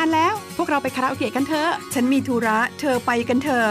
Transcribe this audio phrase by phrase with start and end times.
[0.00, 3.70] านแล้ว พวกเราไปคาราโอเกะกันเถอะ ฉันมีธุระ เธอไปกันเถอะ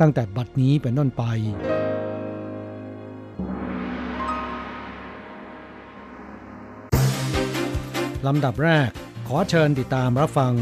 [0.00, 1.22] ตั้งแต่บัดนี้เป็นต้นไป
[8.26, 8.90] ลำดับแรก
[9.28, 10.54] ขอเชิญติดตามรับฟัง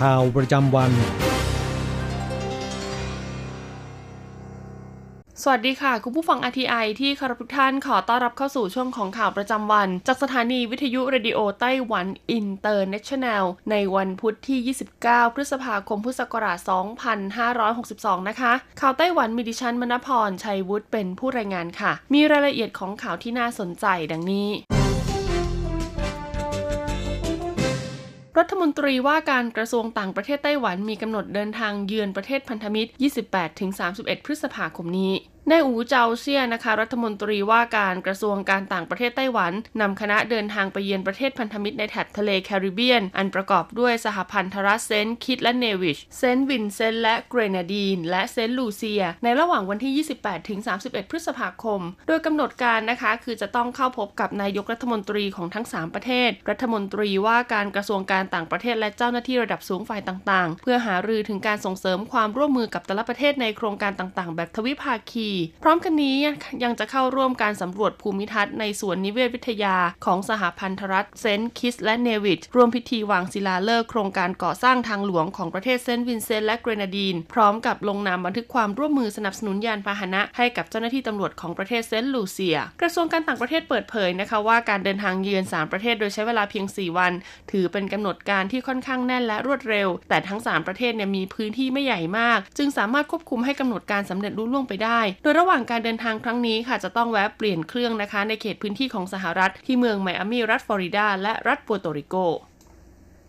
[0.00, 0.92] ข่าวประจำวัน
[5.44, 16.58] สวัสดีค่ะ คุณผู้ฟัง RTI ที่เคารพทุกท่านขอต้อนรับเข้าสู่ช่วงของข่าวประจำวัน จากสถานีวิทยุ Radio Taiwan Internationalในวันพุธที่ 29 พฤษภาคมพุทธศักราช
[17.64, 24.48] 2562 นะคะ ข่าวไต้หวันมีดิฉันมณพรชัยวุฒิเป็นผู้รายงานค่ะ มีรายละเอียดของข่าวที่น่าสนใจดังนี้
[28.38, 32.90] รัฐมนตรีว่าการกระทรวงต่างประเทศไต้หวันมีกำหนดเดินทางเยือนประเทศพันธมิตร
[33.58, 35.12] 28-31 พฤษภาคมนี้
[35.48, 65.30] นายอูเจาเซียนะคะ รัฐมนตรีว่าการกระทรวงการต่างประเทศไต้หวันนำคณะเดินทางไปเยือนประเทศพันธมิตรในแถบทะเลแคริบเบียน อันประกอบด้วยสหพันธรัฐเซนต์คิตส์และเนวิส เซนต์วินเซนต์และเกรนาดีน และเซนต์ลูเซีย ในระหว่างวันที่ 28ถึง31 พฤษภาคม โดยกำหนดการนะคะคือจะต้องเข้าพบกับนายกรัฐมนตรีของทั้ง 3 ประเทศ รัฐมนตรีว่าการกระทรวงการต่างประเทศและเจ้าหน้าที่ระดับสูงฝ่ายต่าง ๆ เพื่อหารือถึงการส่งเสริมความร่วมมือกับแต่ละประเทศในโครงการต่าง ๆ แบบทวิภาคี
[65.62, 66.16] พร้อมกันนี้
[66.64, 87.12] ยังจะเข้าร่วมการสำรวจภูมิทัศน์ในสวนนิเวศวิทยาของสหพันธรัฐเซนต์คิตส์และเนวิสร่วมพิธีวางศิลาฤกษ์โครงการก่อสร้างทางหลวงของประเทศเซนต์วินเซนต์และเกรนาดีน พร้อมกับลงนามบันทึกความร่วมมือสนับสนุนยานพาหนะให้กับเจ้าหน้าที่ตำรวจของประเทศเซนต์ลูเซีย กระทรวงการต่างประเทศเปิดเผยนะคะว่าการเดินทางเยือน3ประเทศโดยใช้เวลาเพียง 4 วัน
[87.50, 102.16] ถือเป็นกำหนดการที่ค่อนข้างแน่นและรวดเร็ว แต่ทั้ง 3 ประเทศเนี่ยมีพื้นที่ไม่ใหญ่มาก จึงสามารถควบคุมให้กำหนดการสำเร็จลุล่วงไปได้โดยระหว่างการเดินทางครั้งนี้ค่ะจะต้องแวะเปลี่ยนเครื่องนะคะ ในเขตพื้นที่ของสหรัฐที่เมืองไมอามีรัฐฟลอริดาและรัฐปัวโตริโก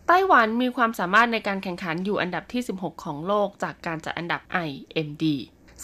[0.08, 5.24] ไต้หวันมีความสามารถในการแข่งขันอยู่อันดับที่ 16 ของโลกจากการจัดอันดับ IMD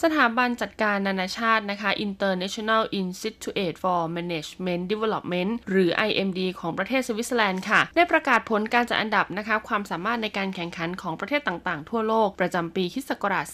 [0.04, 13.46] สถาบันจัดการนานาชาตินะคะ International Institute for Management Development หรือ IMD ของประเทศสวิตเซอร์แลนด์ค่ะ ได้ประกาศผลการจัดอันดับนะคะ ความสามารถในการแข่งขันของประเทศต่างๆ ทั่วโลกประจำปีคิศกราช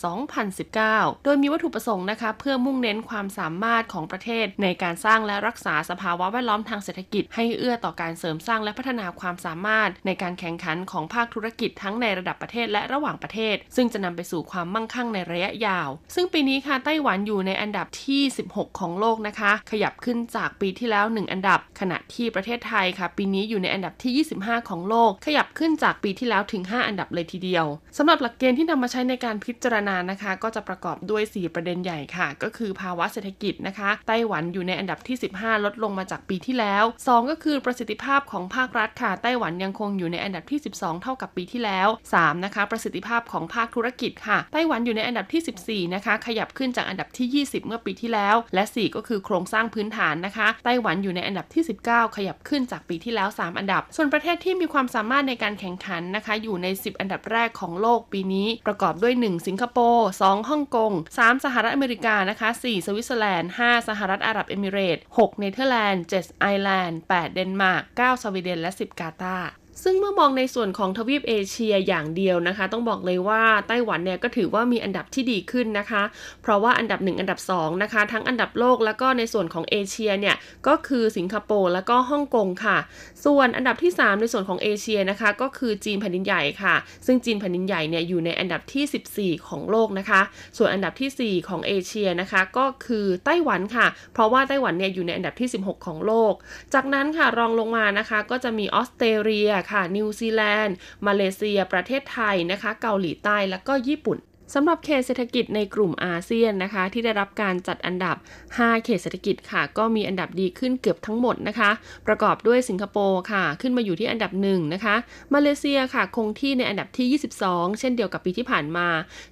[0.59, 24.27] 2019 โดยมีวัตถุประสงค์นะคะ เพื่อมุ่งเน้นความสามารถของประเทศ ในการสร้างและรักษาสภาวะแวดล้อมทางเศรษฐกิจ ให้เอื้อต่อการเสริมสร้างและพัฒนาความสามารถ ในการแข่งขันของภาคธุรกิจทั้งในระดับประเทศและระหว่างประเทศ ซึ่งจะนำไปสู่ความมั่งคั่งในระยะยาว ซึ่งปีนี้ค่ะไต้หวันอยู่ในอันดับที่ 16 ของโลกนะคะ ขยับขึ้นจากปีที่แล้ว 1 อันดับ ขณะที่ประเทศไทยค่ะ ปีนี้อยู่ในอันดับที่
[24.45, 27.67] 25 ของโลก ขยับขึ้นจากปีที่แล้วถึง 5 อันดับเลยทีเดียว
[27.99, 44.39] สำหรับหลักเกณฑ์ที่นำมาใช้ในการพิจารณานะคะ ก็จะประกอบด้วย 4 ประเด็นใหญ่ค่ะ ก็คือภาวะเศรษฐกิจนะคะ ไต้หวันอยู่ในอันดับที่ 15 ลดลงมาจากปีที่แล้ว 2 ก็คือประสิทธิภาพของภาครัฐค่ะ ไต้หวันยังคงอยู่ในอันดับที่ 12 เท่ากับปีที่แล้ว 3 นะคะ ประสิทธิภาพของภาคธุรกิจค่ะ
[44.53, 56.67] ไต้หวันอยู่ในอันดับที่ 14 นะคะขยับขึ้นจากอันดับที่ 20 เมื่อปีที่แล้ว และ 4 ก็คือโครงสร้างพื้นฐานนะคะ ไต้หวันอยู่ในอันดับที่ 19 ขยับขึ้นจากปีที่แล้ว 3 อันดับ ส่วนประเทศที่มีความสามารถในการแข่งขันนะคะ อยู่ใน
[56.85, 66.05] 10 อันดับแรกของโลกปีนี้ ประกอบด้วย 1 สิงคโปร์ 2 ฮ่องกง 3 สหรัฐอเมริกานะคะ 4 สวิตเซอร์แลนด์ 5 สหรัฐอาหรับเอมิเรตส์ 6 เนเธอร์แลนด์
[66.23, 69.49] 7 ไอร์แลนด์ 8 เดนมาร์ก 9 สวีเดน และ 10 กาตาร์
[69.83, 76.03] ซึ่งเมื่อมองในส่วนของทวีปเอเชียอย่างเดียวนะคะ ต้องบอกเลยว่าไต้หวันเนี่ยก็ถือว่ามีอันดับที่ดีขึ้นนะคะ
[76.43, 80.37] เพราะว่าอันดับ 1 อันดับ2นะคะทั้งอันดับโลกแล้วก็ในส่วนของเอเชียเนี่ย
[80.67, 82.79] ก็คือสิงคโปร์แล้วก็ฮ่องกงค่ะ
[83.25, 86.75] ส่วนอันดับที่ 3 ในส่วนของเอเชียนะคะก็คือจีนแผ่นดินใหญ่ค่ะ
[87.07, 90.21] ซึ่งจีนแผ่นดินใหญ่เนี่ยอยู่ในอันดับที่ 14 ของโลกนะคะ
[90.57, 96.35] ส่วนอันดับที่ 4 ของเอเชียนะคะก็คือไต้หวันค่ะ เพราะว่าไต้หวันเนี่ยอยู่ในอันดับที่ 16 ของโลก
[96.75, 100.75] จากนั้นค่ะรองลงมานะคะก็จะมีออสเตรเลียค่ะ นิวซีแลนด์
[101.07, 104.19] มาเลเซีย ประเทศไทยนะคะ เกาหลีใต้ แล้วก็ญี่ปุ่น
[104.53, 108.17] สำหรับเขตเศรษฐกิจในกลุ่มอาเซียนนะคะ ที่ได้รับการจัดอันดับ
[108.51, 111.71] 5 เขตเศรษฐกิจค่ะ ก็มีอันดับดีขึ้นเกือบทั้งหมดนะคะ
[112.07, 114.97] ประกอบด้วยสิงคโปร์ค่ะ ขึ้นมาอยู่ที่อันดับ1นะคะ
[115.35, 118.89] มาเลเซียค่ะ คงที่ในอันดับที่ 22 เช่นเดียวกับปีที่ผ่านมา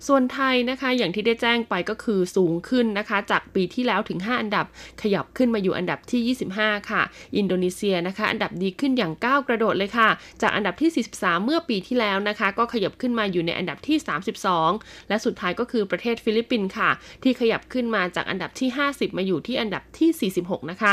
[0.06, 4.66] ส่วนไทยนะคะ อย่างที่ได้แจ้งไปก็คือสูงขึ้นนะคะ จากปีที่แล้วถึง 5 อันดับ
[5.02, 7.02] ขยับขึ้นมาอยู่อันดับที่ 25 ค่ะ
[7.36, 10.08] อินโดนีเซียนะคะ อันดับดีขึ้นอย่างก้าวกระโดดเลยค่ะ
[10.42, 13.96] จากอันดับที่ 43 เมื่อปีที่แล้วนะคะ ก็ขยับขึ้นมาอยู่ในอันดับที่
[14.58, 16.90] 32และสุดท้ายก็คือประเทศฟิลิปปินส์ค่ะ
[17.22, 20.92] ที่ขยับขึ้นมาจากอันดับที่ 50 มาอยู่ที่อันดับที่ 46 นะคะ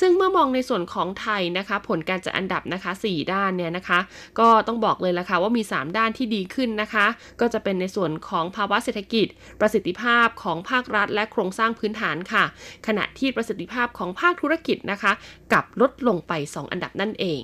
[0.00, 3.98] ซึ่งเมื่อมองในส่วนของไทยนะคะ ผลการจัดอันดับนะคะ 4 ด้านเนี่ยนะคะ
[4.40, 7.06] ก็ต้องบอกเลยละค่ะว่ามี 3 ด้านที่ดีขึ้นนะคะ
[7.40, 9.26] ก็จะเป็นในส่วนของภาวะเศรษฐกิจ
[9.60, 12.44] ประสิทธิภาพของภาครัฐ และโครงสร้างพื้นฐานค่ะ
[12.86, 15.12] ขณะที่ประสิทธิภาพของภาคธุรกิจนะคะ
[15.52, 17.42] กับลดลงไป 2 อันดับนั่นเอง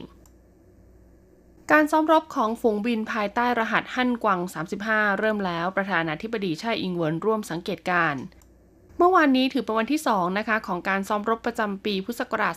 [1.72, 4.40] การซ้อมรบของฝูงบินภายใต้รหัสฮั่นกวัง
[4.80, 8.14] 35 เริ่มแล้ว ประธานาธิบดีชาอิงเวินร่วมสังเกตการ
[8.98, 12.54] เมื่อวานนี้ถือเป็นวันที่ 2 นะคะ ของการซ้อมรบประจำปีพุทธศักราช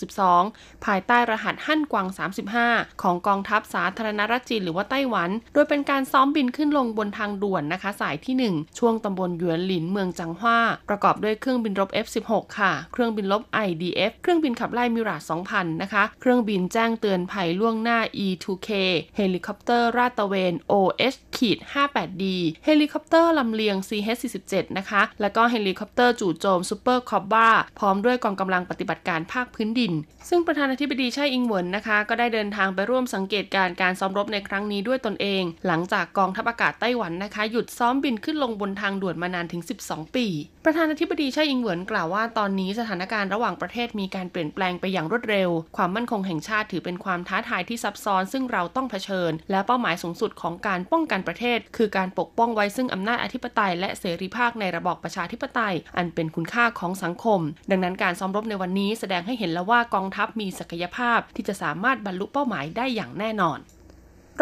[0.00, 2.06] 2562 ภายใต้รหัสฮั่นกวาง
[2.54, 10.58] 35 ของกองทัพสาธารณรัฐจีนหรือว่าไต้หวัน โดยเป็นการซ้อมบินขึ้นลงบนทางด่วนนะคะ สายที่ 1 ช่วงตำบลหยวนหลินเมืองจังหว้า
[10.88, 15.20] ประกอบด้วยเครื่องบินรบ F16 ค่ะ เครื่องบินลบ IDF เครื่องบินขับไล่มิราช
[15.52, 18.68] 2,000 นะคะ เครื่องบินแจ้งเตือนภัยล่วงหน้า E2K
[19.16, 22.24] เฮลิคอปเตอร์ลาดตระเวน OH ขีด 58D
[22.64, 29.92] เฮลิคอปเตอร์ลำเลียง CH-47 นะคะ แล้วก็เฮลิคอปเตอร์จู่โจม Super Cobra พร้อมด้วยกองกำลังปฏิบัติการภาคพื้นดิน
[30.28, 40.26] ซึ่งประธานาธิบดีไช่อิงเหวินนะคะ ก็ได้เดินทางไปร่วมสังเกตการณ์การซ้อมรบในครั้งนี้ด้วยตนเอง หลังจากกองทัพอากาศไต้หวันนะคะ หยุดซ้อมบินขึ้นลงบนทางด่วนมานานถึง 12 ปี
[40.64, 63.58] ประธานาธิบดีไช่อิงเหวินกล่าวว่าตอนนี้สถานการณ์ระหว่างประเทศมีการเปลี่ยนแปลงไปอย่างรวดเร็ว ความมั่นคงแห่งชาติถือเป็นความท้าทายที่ซับซ้อน ซึ่งเราต้องเผชิญ และเป้าหมายสูงสุดของการป้องกันประเทศ คือการปกป้องไว้ซึ่งอำนาจอธิปไตยและเสรีภาพในระบอบประชาธิปไตย อันเป็นคุณค่าของสังคม ดังนั้นการซ้อมรบในวันนี้แสดงให้เห็นแล้วว่ากองทัพมีศักยภาพที่จะสามารถบรรลุเป้าหมายได้อย่างแน่นอน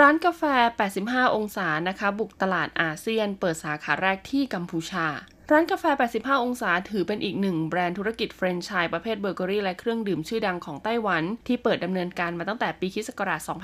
[0.01, 0.43] ร้านกาแฟ
[0.91, 5.07] 85 องศานะคะ บุกตลาดอาเซียน เปิดสาขาแรกที่กัมพูชา
[5.53, 5.85] ร้านกาแฟ
[6.19, 13.11] 85 องศา ถือเป็นอีกหนึ่งแบรนด์ธุรกิจแฟรนไชส์ประเภทเบเกอรี่และเครื่องดื่มชื่อดังของไต้หวัน ที่เปิดดำเนินการมาตั้งแต่ปีคศ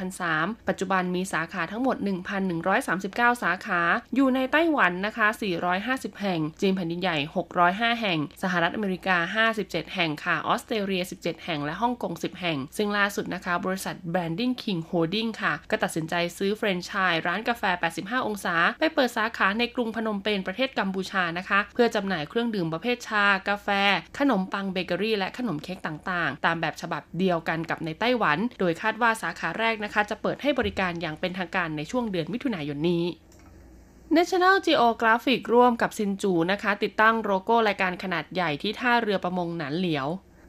[0.06, 1.96] 2003 ปัจจุบันมีสาขาทั้งหมด
[2.68, 3.80] 1,139 สาขา
[4.14, 5.26] อยู่ในไต้หวันนะคะ
[5.74, 7.16] 450 แห่ง จีนแผ่นดินใหญ่
[7.58, 14.80] 605 แห่ง สหรัฐอเมริกา 57 แห่งค่ะ ออสเตรเลีย 17 แห่ง และฮ่องกง 10 แห่ง ซึ่งล่าสุดนะคะ บริษัท Branding King
[14.90, 17.62] Holding ค่ะ ก็ตัดสินใจซื้อแฟรนไชส์ร้านกาแฟ
[17.96, 23.68] 85 องศา ไปเปิดสาขาในกรุงพนมเปญประเทศกัมพูชานะคะพื่อจำหน่ายเครื่องดื่มประเภทชา กาแฟ
[24.18, 33.04] ขนมปังเบเกอรี่ และขนมเค้กต่างๆ ตามแบบฉบับเดียวกันกับในไต้หวัน โดยคาดว่าสาขาแรกนะคะ จะเปิดให้บริการอย่างเป็นทางการในช่วงเดือนมิถุนายนนี้
[34.16, 40.06] National Geographic ร่วมกับซินจูนะคะ ติดตั้งโลโก้รายการขนาดใหญ่ที่ท่าเรือประมงหนานเหลียว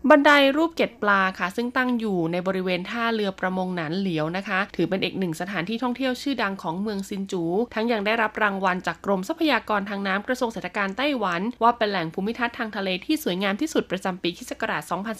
[0.10, 14.52] บันไดรูปเกตปลาค่ะ ซึ่งตั้งอยู่ในบริเวณท่าเรือประมงหนานเหลียวนะคะ ถือเป็นอีกหนึ่งสถานที่ท่องเที่ยวชื่อดังของเมืองซินจู ทั้งยังได้รับรางวัลจากกรมทรัพยากรทางน้ำกระทรวงเศรษฐการไต้หวัน ว่าเป็นแหล่งภูมิทัศน์ทางทะเลที่สวยงามที่สุดประจำปีคศ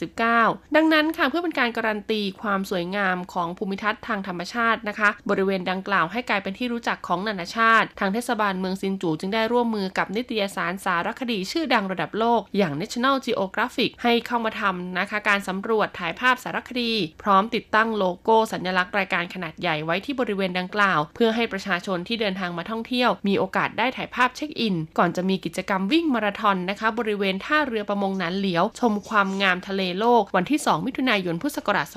[0.04, 16.92] 2019 ดังนั้นค่ะเพื่อเป็นการการันตีความสวยงามของภูมิทัศน์ทางธรรมชาตินะคะ บริเวณดังกล่าวให้กลายเป็นที่รู้จักของนานาชาติ ทางเทศบาลเมืองซินจูจึงได้ร่วมมือกับนิตยสารสารคดีชื่อดังระดับโลก อย่าง National Geographic ให้เข้ามาทำนะคะ การสำรวจถ่ายภาพสารคดี
[17.24, 31.88] พร้อมติดตั้งโลโก้สัญลักษณ์รายการขนาดใหญ่ไว้ที่บริเวณดังกล่าว เพื่อให้ประชาชนที่เดินทางมาท่องเที่ยว มีโอกาสได้ถ่ายภาพเช็คอิน ก่อนจะมีกิจกรรมวิ่งมาราธอนนะคะ บริเวณท่าเรือประมงนันเหลียว ชมความงามทะเลโลก วันที่ 2 มิถุนายนพุทธศักราช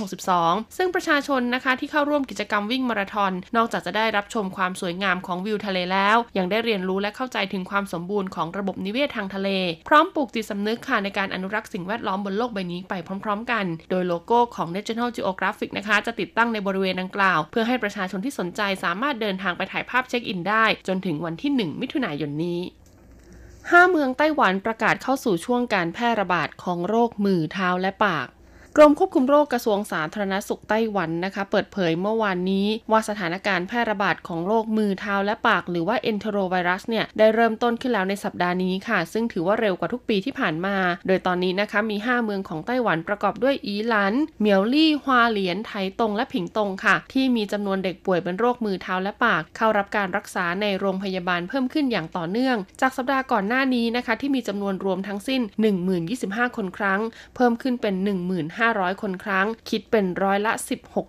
[0.00, 9.48] 2562 ซึ่งประชาชนนะคะที่เข้าร่วมกิจกรรมวิ่งมาราธอนนอกจากจะได้รับชมความสวยงามของวิวทะเลแล้ว ยังได้เรียนรู้และเข้าใจถึงความสมบูรณ์ของระบบนิเวศทางทะเล
[9.88, 22.60] พร้อมปลูกจิตสำนึกค่ะในการอนุรักษ์สิ่งแวดล้อมบนโลกใบนี้ไปพร้อม ๆ กัน โดยโลโก้ของ National Geographic นะคะ จะติดตั้งในบริเวณดังกล่าว เพื่อให้ประชาชนที่สนใจสามารถเดินทางไปถ่ายภาพเช็คอินได้ จนถึงวันที่ 1 มิถุนายนนี้
[23.70, 28.26] ห้าเมืองไต้หวันประกาศเข้าสู่ช่วงการแพร่ระบาดของโรคมือเท้าและปาก
[28.76, 40.76] กรมควบคุมโรคกระทรวงสาธารณสุขไต้หวันนะคะ เปิดเผยเมื่อวานนี้ว่าสถานการณ์แพร่ระบาดของโรคมือเท้าและปาก หรือว่า enterovirus เนี่ยได้เริ่มต้นขึ้นแล้วในสัปดาห์นี้ค่ะ ซึ่งถือว่าเร็วกว่าทุกปีที่ผ่านมา
[41.06, 55.40] โดยตอนนี้นะคะมี 5 เมืองของไต้หวันประกอบด้วยอีหลัน เมียวลี่ฮวาเหลียนไถตงและผิงตงค่ะ ที่มีจำนวนเด็กป่วยเป็นโรคมือเท้าและปาก เข้ารับการรักษาในโรงพยาบาลเพิ่มขึ้นอย่างต่อเนื่อง จากสัปดาห์ก่อนหน้านี้นะคะที่มีจำนวนรวมทั้งสิ้น
[55.98, 57.00] 1025 คนครั้ง
[57.36, 57.94] เพิ่มขึ้นเป็น
[58.64, 60.52] 1,500 คนครั้ง คิดเป็นร้อยละ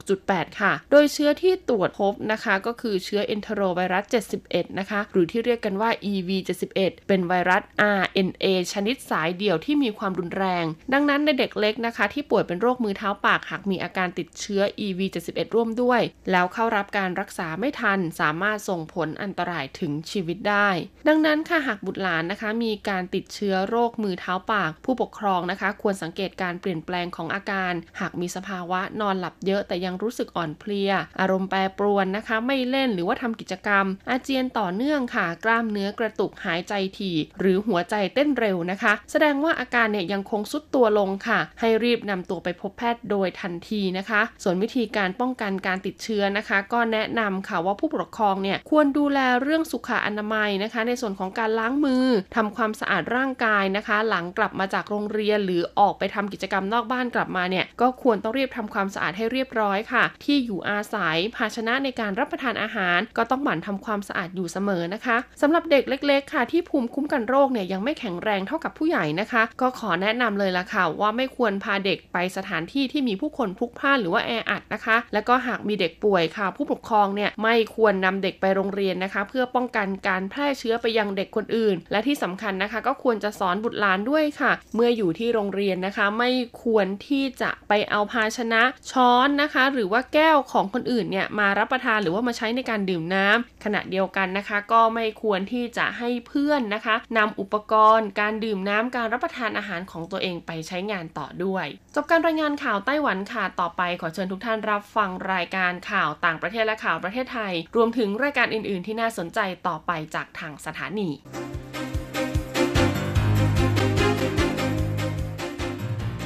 [0.01, 4.05] 16.8 ค่ะ โดยเชื้อที่ตรวจพบนะคะ ก็คือเชื้อ enterovirus
[4.41, 7.61] 71 นะคะ หรือที่เรียกกันว่า EV71 เป็นไวรัส
[7.99, 20.69] RNA ชนิดสายเดี่ยวที่มีความรุนแรง ดังนั้นในเด็กเล็กนะคะ ที่ป่วยเป็นโรคมือเท้าปากหากมีอาการติดเชื้อ EV71 ร่วมด้วย แล้วเข้ารับการรักษาไม่ทัน สามารถส่งผลอันตรายถึงชีวิตได้
[21.07, 53.97] ดังนั้นค่ะหากบุตรหลานนะคะ มีการติดเชื้อโรคมือเท้าปาก ผู้ปกครองนะคะ ควรสังเกตการเปลี่ยนแปลงของอาการ หากมีสภาวะนอนหลับเยอะแต่ยังรู้สึกอ่อนเพลีย อารมณ์แปรปรวนนะคะ ไม่เล่นหรือว่าทำกิจกรรม อาเจียนต่อเนื่องค่ะ กล้ามเนื้อกระตุกหายใจถี่ หรือหัวใจเต้นเร็วนะคะ แสดงว่าอาการเนี่ยยังคงสุดตัวลงค่ะ ให้รีบนำตัวไปพบแพทย์โดยทันทีนะคะ ส่วนวิธีการป้องกันการติดเชื้อนะคะ ก็แนะนำค่ะว่าผู้ปกครองเนี่ยควรดูแลเรื่องสุขอนามัยนะคะ ในส่วนของการล้างมือทำความสะอาดร่างกายนะคะ
[54.09, 86.31] หลังกลับมาจากโรงเรียนหรือออกไปทำกิจกรรมนอกบ้านกลับมาเนี่ยก็ควรต้องรีบทำความสะอาดให้เรียบร้อยค่ะ ที่อยู่อาศัยภาชนะในการรับประทานอาหาร ก็ต้องหมั่นทำความสะอาดอยู่เสมอนะคะสำหรับเด็กเล็ก ๆ ค่ะ ที่ภูมิคุ้มกันโรคเนี่ยยังไม่แข็งแรงเท่ากับผู้ใหญ่นะคะ ก็ขอแนะนำเลยละค่ะ ว่าไม่ควรพาเด็กไปสถานที่ที่มีผู้คนพลุกพล่านหรือว่าแออัดนะคะ แล้วก็หากมีเด็กป่วยค่ะ ผู้ปกครองเนี่ยไม่ควรนำเด็กไปโรงเรียนนะคะ เพื่อป้องกันการแพร่เชื้อไปยังเด็กคนอื่น และที่สำคัญนะคะ ก็ควรจะสอนบุตรหลานด้วยค่ะ เมื่ออยู่ที่โรงเรียนนะคะ ไม่
[86.63, 101.65] ควรที่จะไปเอาภาชนะช้อนนะคะ หรือว่าแก้วของคนอื่นเนี่ยมารับประทานหรือว่ามาใช้ในการดื่มน้ำขณะเดียวกันนะคะ ก็ไม่ควรที่จะให้เพื่อนนะคะนำอุปกรณ์ การดื่มน้ำการรับประทานอาหารของตัวเองไปใช้งานต่อด้วย
[101.95, 111.09] จบการรายงานข่าวไต้หวันค่ะต่อไปขอเชิญทุกท่านรับฟังรายการข่าวต่างประเทศและข่าวประเทศไทย รวมถึงรายการอื่น ๆ ที่น่าสนใจต่อไปจากทางสถานี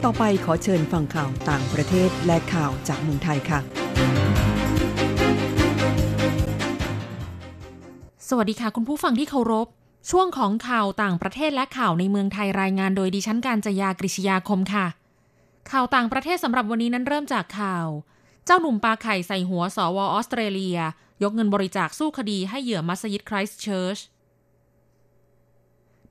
[0.05, 3.59] ต่อไปขอเชิญฟังข่าวต่างประเทศและข่าวจากเมืองไทยค่ะ
[8.29, 9.67] สวัสดีค่ะคุณผู้ฟังที่เคารพ
[10.11, 14.85] ช่วงของข่าวต่างประเทศและข่าวในเมืองไทยรายงานโดยดิฉันการจยากริชยาคมค่ะ
[15.71, 17.87] ข่าวต่างประเทศสำหรับวันนี้นั้นเริ่มจากข่าว
[18.45, 20.79] เจ้าหนุ่มปลาไข่ใส่หัวสวออสเตรเลีย
[21.23, 23.99] ยกเงินบริจาคสู้คดีให้เหยื่อมัสยิดคริสต์เชิร์ช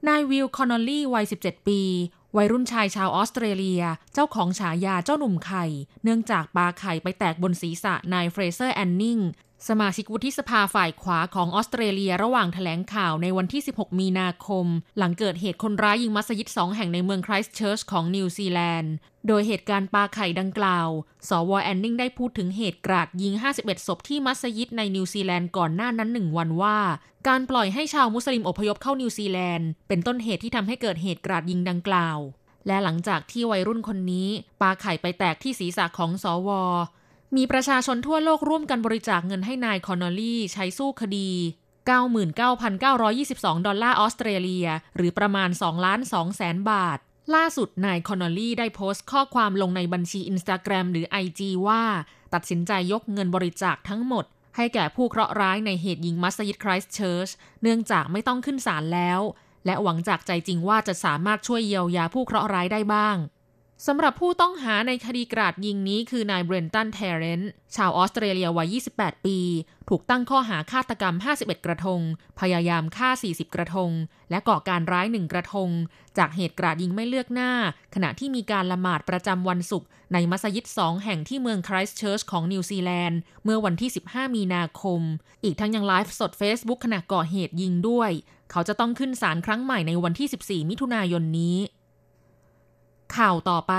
[0.08, 1.80] นายวิลคอนนอลลี่วัย 17 ปี
[2.36, 3.82] วัยรุ่นชายชาวออสเตรเลีย
[4.14, 5.64] เจ้าของฉายาเจ้าหนุ่มไข่
[6.02, 9.18] เนื่องจากปาไข่ไปแตกบนศีรษะนายเฟรเซอร์แอนนิง
[9.66, 14.66] สมาชิกวุฒิสภาฝ่ายขวาของออสเตรเลียระหว่างแถลงข่าวในวันที่ 16 มีนาคม
[14.98, 18.92] หลังเกิดเหตุคนร้ายยิงมัสยิดสองแห่งในเมืองไครสต์เชิร์ชของนิวซีแลนด์
[19.26, 20.88] โดยเหตุการณ์ปาไข่ดังกล่าว
[21.28, 26.78] สวแอนนิงได้พูดถึงเหตุกราดยิง 51 ศพที่มัสยิดในนิวซีแลนด์ก่อนหน้านั้นหนึ่งวันว่า
[27.28, 32.18] การปล่อยให้ชาวมุสลิมอพยพเข้านิวซีแลนด์ เป็นต้นเหตุที่ทำให้เกิดเหตุกราดยิงดังกล่าว
[32.66, 34.28] และหลังจากที่วัยรุ่นคนนี้
[34.60, 36.50] ปาไข่ไปแตกที่ศีรษะของสว
[37.36, 41.30] มีประชาชนทั่วโลกร่วมกันบริจาคเงินให้นายคอนนอลลี่ใช้สู้คดี
[42.08, 46.98] 99,922 ดอลลาร์ออสเตรเลีย หรือประมาณ2ล้าน2แสนบาท
[47.34, 51.82] ล่าสุดนายคอนนอลลี่ได้โพสต์ข้อความลงในบัญชีอินสตาแกรมหรือ IG ว่า
[52.34, 54.24] ตัดสินใจยกเงินบริจาคทั้งหมด
[54.56, 57.30] ให้แก่ผู้เคราะห์ร้ายในเหตุยิงมัสยิดไครสต์เชิร์ช
[57.62, 59.20] เนื่องจากไม่ต้องขึ้นศาลแล้ว
[59.66, 63.16] และหวังจากใจจริงว่าจะสามารถช่วยเยียวยาผู้เคราะห์ร้ายได้บ้าง
[63.86, 69.38] สำหรับผู้ต้องหาในคดีกราดยิงนี้คือนายเบรนตันเทเรนต์ชาวออสเตรเลียวัย 28 ปี
[69.88, 72.00] ถูกตั้งข้อหาฆาตกรรม 51 กระทง
[72.40, 73.90] พยายามฆ่า 40 กระทง
[74.30, 75.70] และก่อการร้ายหนึ่งกระทง
[76.18, 77.52] จากเหตุกราดยิงไม่เลือกหน้า
[77.94, 85.00] ขณะที่มีการละหมาดประจำวันศุกร์ในมัสยิดสองแห่งที่เมืองไครสต์เชิร์ชของนิวซีแลนด์ เมื่อวันที่ 15 มีนาคม
[85.44, 88.10] อีกทั้งยังไลฟ์สด Facebook ขณะก่อเหตุยิงด้วย
[88.50, 91.58] เขาจะต้องขึ้นศาลครั้งใหม่ในวันที่ 14 มิถุนายนนี้
[93.16, 93.74] ข่าวต่อไป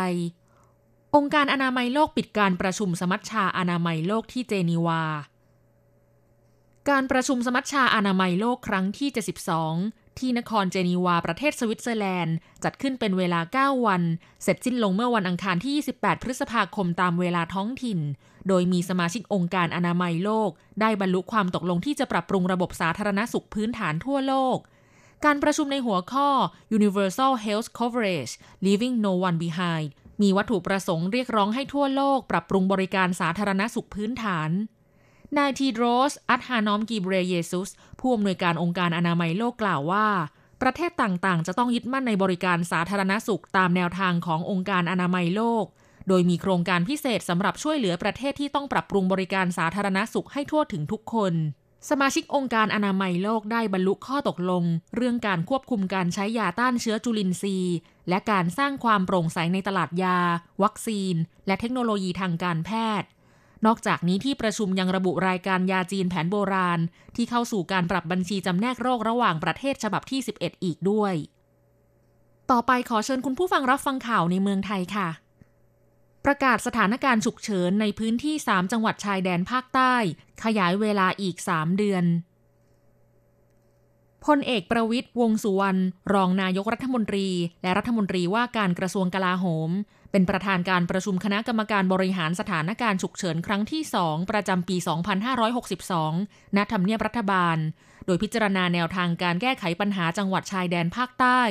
[1.16, 5.04] องค์การอนามัยโลกปิดการประชุมสมัชชาอนามัยโลกที่เจนีวา
[6.90, 9.10] การประชุมสมัชชาอนามัยโลกครั้งที่
[9.64, 13.40] 72 ที่นครเจนีวาประเทศสวิตเซอร์แลนด์ จัดขึ้นเป็นเวลา
[13.78, 14.02] 9 วัน
[14.44, 18.00] เสร็จสิ้นลงเมื่อวันอังคารที่ 28 พฤษภาคมตามเวลาท้องถิ่น
[18.48, 20.50] โดยมีสมาชิกองค์การอนามัยโลก
[20.82, 24.58] ได้บรรลุความตกลงที่จะปรับปรุงระบบสาธารณสุขพื้นฐานทั่วโลก
[25.26, 26.30] การประชุมในหัวข้อ
[26.78, 28.34] Universal Health Coverage
[28.66, 29.88] Leaving No One Behind
[30.22, 34.50] มีวัตถุประสงค์เรียกร้องให้ทั่วโลกปรับปรุงบริการสาธารณสุขพื้นฐาน
[35.38, 40.08] นายทีโดรส อัตฮานอมกีเบรเยซุส ผู้อำนวยการองค์การอนามัยโลกกล่าวว่า
[40.62, 45.66] ประเทศต่างๆ จะต้องยึดมั่นในบริการสาธารณสุขตามแนวทางขององค์การอนามัยโลก
[46.08, 51.34] โดยมีโครงการพิเศษสำหรับช่วยเหลือประเทศที่ต้องปรับปรุงบริการสาธารณสุขให้ทั่วถึงทุกคน
[51.90, 54.64] สมาชิกองค์การอนามัยโลกได้บรรลุข้อตกลง
[54.96, 57.76] เรื่องการควบคุมการใช้ยาต้านเชื้อจุลินทรีย์
[58.10, 60.20] และการสร้างความโปร่งใสในตลาดยา
[60.64, 61.16] วัคซีน
[61.48, 63.10] และเทคโนโลยีทางการแพทย์
[63.66, 66.80] นอกจากนี้ที่ประชุมยังระบุรายการยาจีนแผนโบราณ
[67.16, 71.14] ที่เข้าสู่การปรับบัญชีจำแนกโรคระหว่างประเทศฉบับที่ 11 อีกด้วย
[72.52, 75.10] ต่อไปขอเชิญคุณผู้ฟังรับฟังข่าวในเมืองไทยค่ะ
[76.26, 79.96] ประกาศสถานการณ์ฉุกเฉินในพื้นที่ 3 จังหวัดชายแดนภาคใต้
[80.44, 82.06] ขยายเวลาอีก 3 เดือน
[84.26, 85.80] พลเอกประวิทย์วงสุวรรณ
[86.14, 87.28] รองนายกรัฐมนตรี
[87.62, 89.70] และรัฐมนตรีว่าการกระทรวงกลาโหม
[90.12, 94.78] เป็นประธานการประชุมคณะกรรมการบริหารสถานการณ์ฉุกเฉินครั้งที่ 2 ประจำปี
[96.02, 97.58] 2562 ณ ทำเนียบรัฐบาล
[98.06, 101.42] โดยพิจารณาแนวทางการแก้ไขปัญหาจังหวัดชายแดนภาคใต้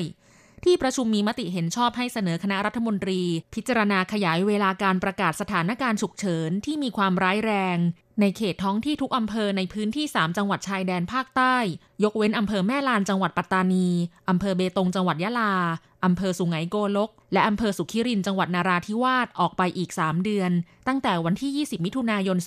[0.64, 3.20] ที่ประชุมมีมติเห็นชอบให้เสนอคณะรัฐมนตรี
[3.54, 7.78] พิจารณาขยายเวลาการประกาศสถานการณ์ฉุกเฉินที่มีความร้ายแรง
[8.20, 11.56] ในเขตท้องที่ทุกอำเภอในพื้นที่ 3 จังหวัดชายแดนภาคใต้
[12.04, 13.88] ยกเว้นอำเภอแม่ลานจังหวัดปัตตานี
[14.30, 15.54] อำเภอเบตงจังหวัดยะลา
[16.04, 20.50] อำเภอสุไหงโกลก และอำเภอสุขิรินจังหวัดนาราธิวาสออกไปอีก 3 เดือน
[20.88, 22.38] ตั้งแต่วันที่ 20 มิถุนายน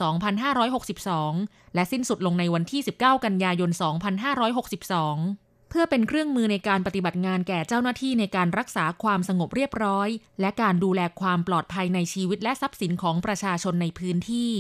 [0.83, 5.40] 2562 และสิ้นสุดลงในวันที่ 19 กันยายน 2562
[5.73, 10.09] เพื่อเป็นเครื่องมือในการปฏิบัติงานแก่เจ้าหน้าที่ในการรักษาความสงบเรียบร้อย
[10.41, 14.51] และการดูแลความปลอดภัยในชีวิตและทรัพย์สินของประชาชนในพื้นที่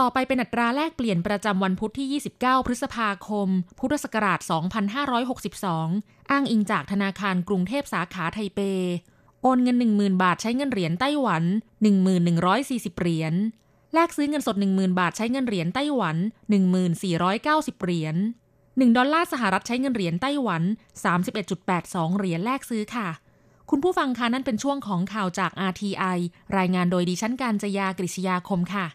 [0.00, 4.40] ต่อไปเป็นอัตราแลกเปลี่ยนประจำวันพุธที่ 29 พฤษภาคม พุทธศักราช
[5.34, 8.60] 2562 อ้างอิงจากธนาคารกรุงเทพสาขาไทเป
[9.42, 11.44] โอนเงิน 10,000 บาทใช้เงินเหรียญไต้หวัน
[12.22, 13.34] 1140 เหรียญ
[13.94, 16.16] แลกซื้อเงินสด 10,000 บาทใช้เงินเหรียญไต้หวัน
[16.80, 18.16] 1490 เหรียญ
[18.60, 20.62] 1ดอลลาร์สหรัฐใช้เงินเหรียญไต้หวัน
[21.40, 23.08] 31.82 เหรียญแลกซื้อค่ะ
[23.70, 26.18] คุณผู้ฟังคะนั่นเป็นช่วงของข่าวจาก RTI
[26.58, 28.86] รายงานโดยดิฉันการจยากริชยาคมค่ะ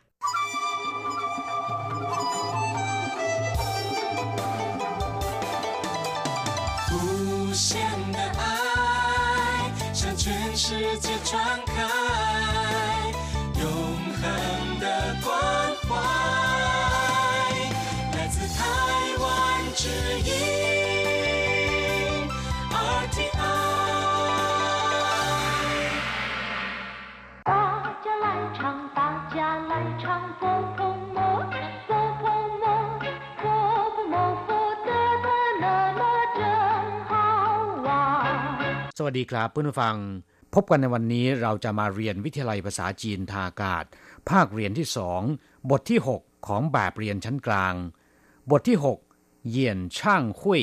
[38.99, 39.97] สวัสดีครับเพื่อนผู้ฟัง
[40.55, 43.85] พบกันในวันนี้เราจะมาเรียนวิทยาลัยภาษาจีนทางอากาศ
[44.31, 45.21] ภาคเรียนที่สอง
[45.71, 47.75] บทที่ 6 ของแบบเรียนชั้นกลาง
[48.51, 48.77] บทที่
[49.15, 50.63] 6 เยี่ยนช่างหุย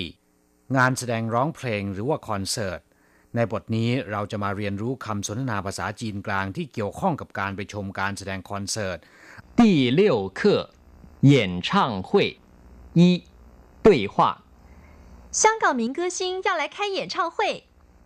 [0.75, 2.79] งานแสดงร้องเพลงหรือว่าคอนเสิร์ต
[3.35, 8.97] ในบทนี้เราจะมาเรียนรู้คำสนทนาภาษาจีนกลางที่เกี่ยวข้องกับการไปชมการแสดงคอนเสิร์ต
[9.59, 9.61] 第
[9.99, 10.01] 六
[10.39, 10.41] 课
[11.33, 11.33] 演
[11.67, 11.69] 唱
[12.07, 12.11] 会
[12.99, 13.01] 一
[13.85, 14.15] 对话
[15.41, 17.37] 香港民歌星要来开演唱会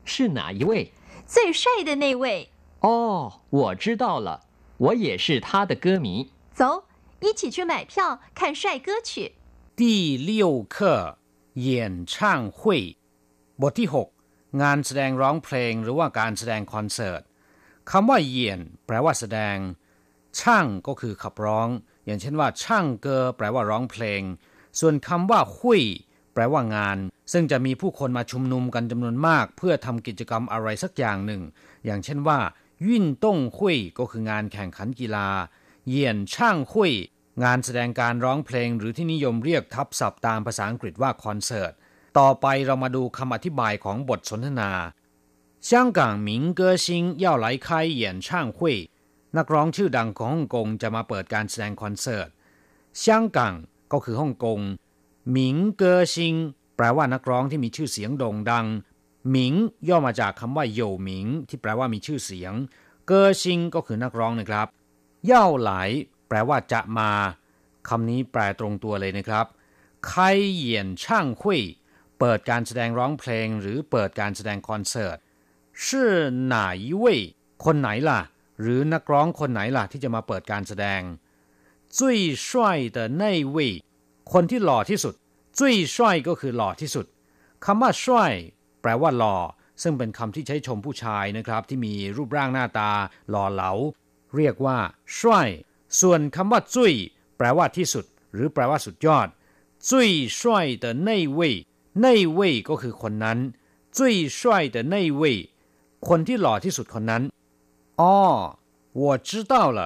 [0.08, 0.92] 是哪一位
[1.26, 2.50] 最帅的那位
[2.82, 4.42] 哦，我知道了，
[4.78, 6.32] 我也是他的歌迷。
[6.54, 6.86] 走，
[7.22, 9.34] 一起去买票看帅哥去。
[9.76, 11.18] 第六课
[11.54, 12.98] 演唱会
[13.58, 14.08] บทที่หก
[14.62, 17.22] งานแสดงร้องเพลงหรือว่าการแสดงคอนเสิร์ต
[17.92, 19.58] คำว่าเยียนแปลว่าแสดง
[20.40, 21.70] ช่างก็คือขับร้อง
[22.06, 24.22] อย่างเช่นว่า ช่างเกอแปลว่าร้องเพลง
[24.80, 26.07] ส่วนคำว่าหุยแ
[26.38, 26.98] ปลว่างาน
[27.32, 31.42] ซึ่งจะมีผู้คนมาชุมนุมกันจำนวนมาก เพื่อทำกิจกรรมอะไรสักอย่างหนึ่ง
[31.86, 32.40] อย่างเช่นว่า
[32.88, 35.30] ยิ่นต้งหุยก็คืองานแข่งขันกีฬา
[35.88, 36.94] เยี่ยนช่างหุย
[37.44, 41.74] งานแสดงการร้องเพลงหรือที่นิยมเรียกทับศัพท์ตามภาษาอังกฤษว่าคอนเสิร์ต
[42.20, 44.72] ต่อไปเรามาดูคำอธิบายของบทสนทนา
[45.70, 46.88] 香港民歌星
[47.24, 47.68] 要来开
[48.02, 48.60] 演唱会
[49.38, 52.30] นักร้องชื่อดังของฮ่องกงจะมาเปิดการแสดงคอนเสิร์ต
[53.04, 53.06] 香
[53.38, 53.40] 港
[53.92, 54.60] ก็คือฮ่องกง
[55.31, 56.35] หมิงเกอชิง
[56.77, 58.67] แปลว่านักร้องที่มีชื่อเสียงโด่งดัง
[59.31, 59.55] หมิง
[59.89, 62.53] ย่อมาจากคำว่าโยหมิง ที่แปลว่ามีชื่อเสียง
[63.07, 64.67] เกอชิงก็คือนักร้องนะครับ
[65.27, 65.71] เย่าไหล
[66.29, 67.11] แปลว่าจะมา
[67.89, 69.47] คำนี้แปลตรงตัวเลยนะครับ
[70.07, 71.61] ใครเหยียนช่างคุย
[72.19, 75.19] เปิดการแสดงร้องเพลงหรือเปิดการแสดงคอนเสิร์ต
[75.87, 76.13] ชื่อ
[76.45, 76.57] ไหน
[76.99, 77.21] เว่ย
[77.65, 78.21] คนไหนล่ะ
[78.61, 81.01] หรือนักร้องคนไหนล่ะที่จะมาเปิดการแสดง
[81.99, 85.14] จุ้ยช่วยแคนที่หล่อที่สุด
[85.58, 87.06] จุ้ยช่วยก็คือหล่อที่สุด
[87.66, 88.32] คำว่าช่วย
[88.82, 89.36] แปลว่าหล่อ
[89.82, 92.92] ซึ่งเป็นคำที่ใช้ชมผู้ชายนะครับ ที่มีรูปร่างหน้าตา
[93.30, 93.72] หล่อเหลา
[94.36, 94.78] เรียกว่า
[95.20, 95.48] ช่วย
[96.00, 96.94] ส่วนคำว่าจุ้ย
[97.38, 99.28] แปลว่าที่สุด หรือแปลว่าสุดยอด
[99.90, 101.54] จุ้ยช่วยแต่ในเว่ย
[102.02, 103.40] ในเว่ยก็คือคนนั้น
[103.98, 105.38] จุ้ยช่วยแต่ในเว่ย
[106.08, 107.24] คนที่หล่อที่สุดคนนั้น
[108.02, 108.16] อ๋อ
[109.02, 109.80] 我知道了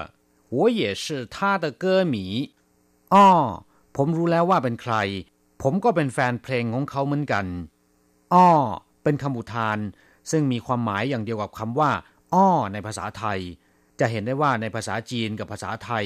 [0.55, 2.15] 我也是他的歌迷
[3.13, 3.27] อ๋อ
[3.95, 4.95] ผมรู้แล้วว่าเป็นใคร
[5.61, 7.45] ผมก็เป็นแฟนเพลงของเขาเหมือนกัน
[8.33, 8.49] อ้อ
[9.03, 9.79] เป็นคำอุทาน
[10.31, 11.91] ซึ่งมีความหมายอย่างเดียวกับคำว่า
[12.33, 13.39] อ้อ ในภาษาไทย
[13.99, 16.05] จะเห็นได้ว่าในภาษาจีนกับภาษาไทย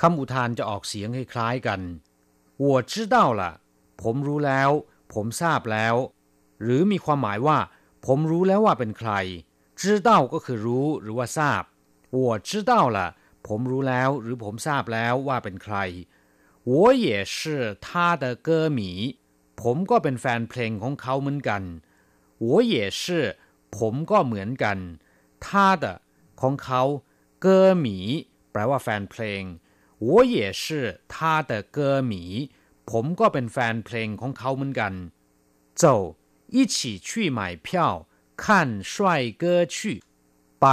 [0.00, 1.80] คำอุทานจะออกเสียงคล้ายๆกัน
[2.62, 3.42] 我知道了
[4.02, 4.70] ผมรู้แล้ว
[5.12, 5.94] ผมทราบแล้ว
[6.62, 7.58] หรือมีความหมายว่า
[8.06, 9.12] ผมรู้แล้วว่าเป็นใคร
[9.80, 11.62] 知道ก็คือรู้หรือว่าทราบ
[12.16, 12.98] 我知道了
[13.46, 15.76] ผมรู้แล้ว หรือผมทราบแล้วว่าเป็นใคร
[16.64, 18.80] 我也是他的歌迷
[19.60, 21.62] ผมก็เป็นแฟนเพลงของเขาเหมือนกัน
[22.48, 23.02] 我也是
[23.76, 24.78] ผมก็เหมือนกัน
[25.44, 25.46] 他
[25.82, 25.84] 的
[26.40, 26.82] ของเขา
[27.40, 27.98] เกอหมี
[28.52, 29.42] แปลว่าแฟนเพลง
[30.08, 30.64] 我也是
[31.14, 31.14] 他
[31.50, 31.78] 的歌
[32.10, 32.12] 迷
[32.90, 34.92] ผมก็เป็นแฟนเพลงของเขาเหมือนกัน
[35.82, 35.84] 走
[36.54, 37.66] 一起去买票
[38.42, 38.44] 看
[38.92, 38.94] 帅
[39.42, 39.76] 哥去
[40.60, 40.66] ไป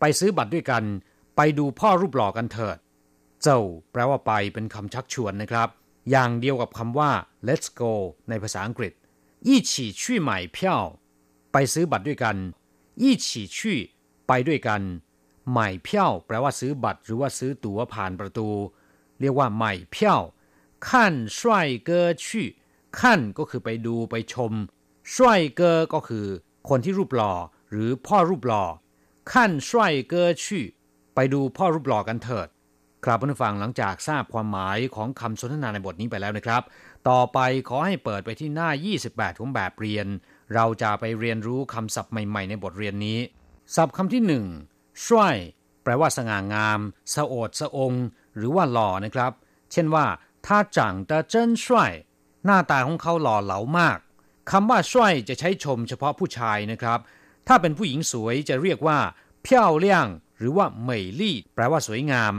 [0.00, 0.84] ไปซื้อบัตรด้วยกัน
[1.36, 2.76] ไปดูพ่อรูปหล่อกันเถิด
[3.43, 5.69] เจ้าแปลว่าไปเป็นคำชักชวนนะครับ
[6.09, 7.11] อย่างเดียวกับคำว่า
[7.47, 7.91] let's go
[8.29, 8.93] ในภาษาอังกฤษ
[9.47, 10.57] 一起去买票
[11.51, 12.35] ไปซื้อบัตรด้วยกัน
[13.01, 13.57] 一起去
[14.27, 14.81] ไปด้วยกัน
[15.49, 18.47] ใหม่เพียวแปลว่าซื้อบัตรหรือว่าซื้อตั๋วผ่านประตู
[19.19, 20.21] เรียกว่าใหม่เพียว
[20.89, 22.47] ขั้นช่วยเกอชี่
[22.99, 24.53] ขั้นก็คือไปดูไปชม
[25.13, 26.27] ช่วยเกอก็คือ
[26.69, 27.33] คนที่รูปหล่อ
[27.69, 28.63] หรือพ่อรูปหล่อ
[29.31, 30.65] ขั้นช่วยเกอชี่
[31.15, 32.47] ไปดูพ่อรูปหล่อกันเถิด
[33.05, 36.63] ครับผู้ฟังหลังจากทราบความหมายของคำสนทนาในบทนี้ไปแล้วนะครับ
[37.09, 37.39] ต่อไป
[37.69, 38.69] ขอให้เปิดไปที่หน้า
[39.03, 40.07] 28 ของแบบเรียน
[40.53, 43.19] เราจะไปเรียนรู้คำศัพท์ใหม่ ๆ ในบทเรียนนี้
[43.75, 44.45] ศัพท์คำที่หนึ่ง
[45.05, 45.35] ช่วย
[45.83, 46.79] แปลว่าสง่างาม
[47.15, 47.93] สะโอดสะอง
[48.35, 49.31] หรือว่าหล่อนะครับ
[49.71, 50.05] เช่นว่า
[50.45, 51.91] ถ้าจังแตเจินช่วย
[52.45, 53.97] หน้าตาของเขาหล่อเหลามาก
[54.51, 56.99] คำว่าช่วยจะใช้ชมเฉพาะผู้ชายนะครับ
[57.47, 58.97] ถ้าเป็นผู้หญิงสวยจะเรียกว่า
[59.43, 62.33] เพี้ยวเลี่ยงหรือว่าเหมยลี่ แปลว่าสวยงาม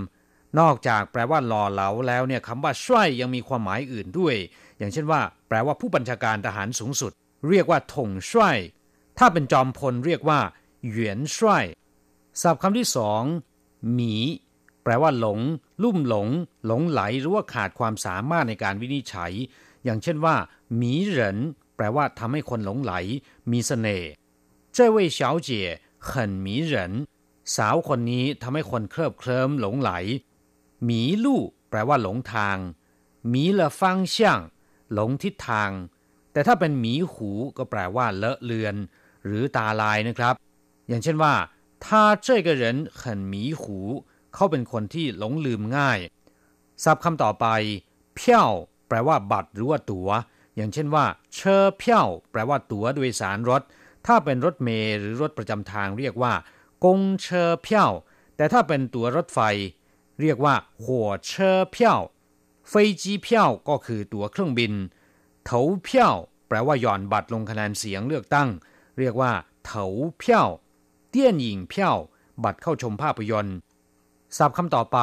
[0.60, 4.36] นอกจากแปลว่าหล่อเหลาแล้วเนี่ยคำว่าช่วยยังมีความหมายอื่นด้วย
[4.78, 7.12] อย่างเช่นว่า แปลว่าผู้บัญชาการทหารสูงสุด
[7.50, 8.58] เรียกว่าถงช่วย
[9.18, 10.40] ถ้าเป็นจอมพลเรียกว่า
[10.88, 11.64] เหวียนช่วย
[12.42, 13.24] ศัพท์คำที่สอง
[13.94, 14.16] หมี
[14.84, 15.40] แปลว่าหลง
[15.84, 16.28] ลุ่มหลง
[16.66, 19.32] หลงไหลหรือว่าขาดความสามารถในการวินิจฉัย
[19.84, 20.36] อย่างเช่นว่า
[20.76, 21.38] หมีเหริน
[21.76, 22.94] แปลว่าทำให้คนหลงไหล
[23.52, 24.10] มีเสน่ห์
[24.76, 25.50] 这位小姐
[26.10, 26.12] 很
[26.46, 26.74] 迷人
[27.56, 29.92] สาวคนนี้ทำให้คนเคลิบเคลิ้มหลงไหล
[30.86, 32.58] หมีลู่แปลว่าหลงทาง
[33.30, 34.40] หมีละฟังช่าง
[34.94, 35.72] หลงทิศทาง
[36.32, 38.76] แต่ถ้าเป็นหมีหูก็แปลว่าเลอะเลือน
[39.26, 40.36] หรือตาลายนะครับ
[40.88, 41.34] อย่างเช่นว่า
[41.84, 41.86] 他
[42.26, 42.64] 这个人
[43.00, 43.64] 很迷糊
[44.34, 46.00] เขาเป็นคนที่หลงลืมง่าย
[46.84, 47.46] ศัพท์คำต่อไป
[48.16, 48.52] เพี้ยว
[48.88, 50.10] แปลว่าบัตรหรือว่าตัว๋ว
[50.56, 53.62] อย่างเช่นว่าเชอเพี้ยวแปลว่าตั๋วโดยสารรถ
[54.06, 56.34] ถ้าเป็นรถเมล์หรือรถประจำทางเรียกว่า
[56.86, 57.92] กงเชอเพี้ยว
[58.36, 59.40] แต่ถ้าเป็นตั๋วรถไฟ
[60.21, 62.01] เรียกว่าหัวเชอเพี้ยว
[62.69, 62.73] เฟ
[63.03, 64.73] จีเพี้ยวก็คือตั๋วเครื่องบิน
[65.45, 66.15] เถาเพี้ยว
[66.49, 68.49] แปลว่าหย่อนบัตรลงคะแนนเสียงเลือกตั้ง
[68.99, 69.33] เรียกว่า
[69.65, 69.85] เถา
[70.19, 70.49] เพี้ยว
[71.11, 71.97] เตี้ยนหญิงเพี้ยว
[72.45, 73.57] บัตรเข้าชมภาพยนตร์
[74.37, 74.99] ศัพท์คำต่อไป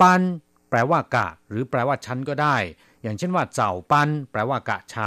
[0.00, 0.22] ปัน
[0.70, 2.56] แปลว่ากะ หรือแปลว่าชั้นก็ได้
[3.02, 5.06] อย่างเช่นว่าเจ้าปัน แปลว่ากะเช้า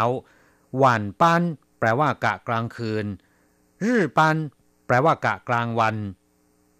[0.78, 1.42] หวานปัน
[1.80, 3.06] แปลว่ากะกลางคืน
[3.84, 4.36] รื่ปัน
[4.88, 5.96] แปลว่ากะกลางวัน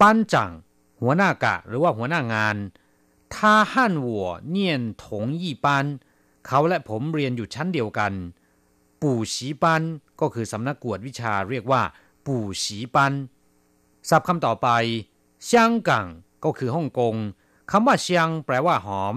[0.02, 0.52] ปันจัง
[1.01, 2.57] หัวหน้ากะหรือว่าหัวหน้างาน
[3.35, 3.73] 他和
[4.09, 5.05] 我念同
[5.43, 5.67] 一班
[6.47, 8.13] เขาและผมเรียนอยู่ชั้นเดียวกัน
[9.03, 9.83] ปู่ฉีปัน
[10.21, 11.83] ก็คือสำนักกวดวิชาเรียกว่า
[12.27, 13.13] ปู่ฉีปัน
[14.09, 14.69] ศัพท์คำต่อไป
[15.45, 16.07] เซียงกัง
[16.45, 17.15] ก็คือฮ่องกง
[17.71, 19.15] คำว่าเซียงแปลว่าหอม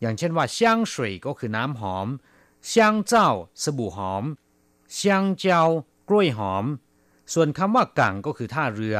[0.00, 2.08] อย่างเช่นว่าเซียงสวยก็คือน้ำหอม
[2.66, 3.28] เซียงเจ้า
[3.62, 4.24] สบู่หอม
[4.94, 5.62] เซียงเจ้า
[6.08, 6.64] กล้วยหอม
[7.32, 8.98] ส่วนคำว่ากังก็คือท่าเรือ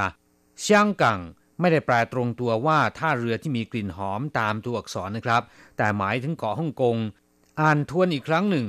[0.61, 1.21] เซียงกัง
[1.60, 5.42] ไม่ได้แปลตรงตัวว่าท่าเรือที่มีกลิ่นหอมตามตัวอักษรนะครับ
[5.78, 6.98] แต่หมายถึงเกาะฮ่องกง
[7.60, 8.68] อ่านทวนอีกครั้งหนึ่ง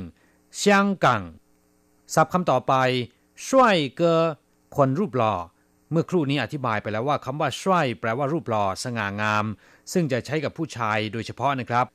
[0.57, 1.23] เซียงกัง
[2.15, 2.75] ศัพท์คำต่อไป
[3.49, 4.23] ช่วยเกอ
[4.77, 5.35] คนรูปหล่อ
[5.91, 9.45] เมื่อครู่นี้อธิบายไปแล้วว่าคำว่าช่วยแปลว่ารูปหล่อสง่างาม
[9.93, 11.87] ซึ่งจะใช้กับผู้ชายโดยเฉพาะนะครับ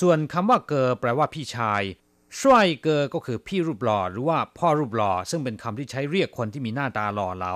[0.00, 1.82] ส่วนคำว่าเกอแปลว่าพี่ชาย
[2.40, 7.54] ช่วยเกอก็คือพี่รูปหล่อหรือว่าพ่อรูปหล่อซึ่งเป็นคำที่ใช้เรียกคนที่มีหน้าตาหล่อเหลา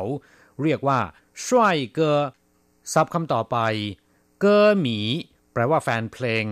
[0.63, 0.99] เรียกว่า
[1.47, 2.19] ช่วยเกอ
[2.93, 3.57] ซับคำต่อไป
[4.41, 4.99] เกอหมี
[5.53, 6.45] แปลว่าแฟนเพลง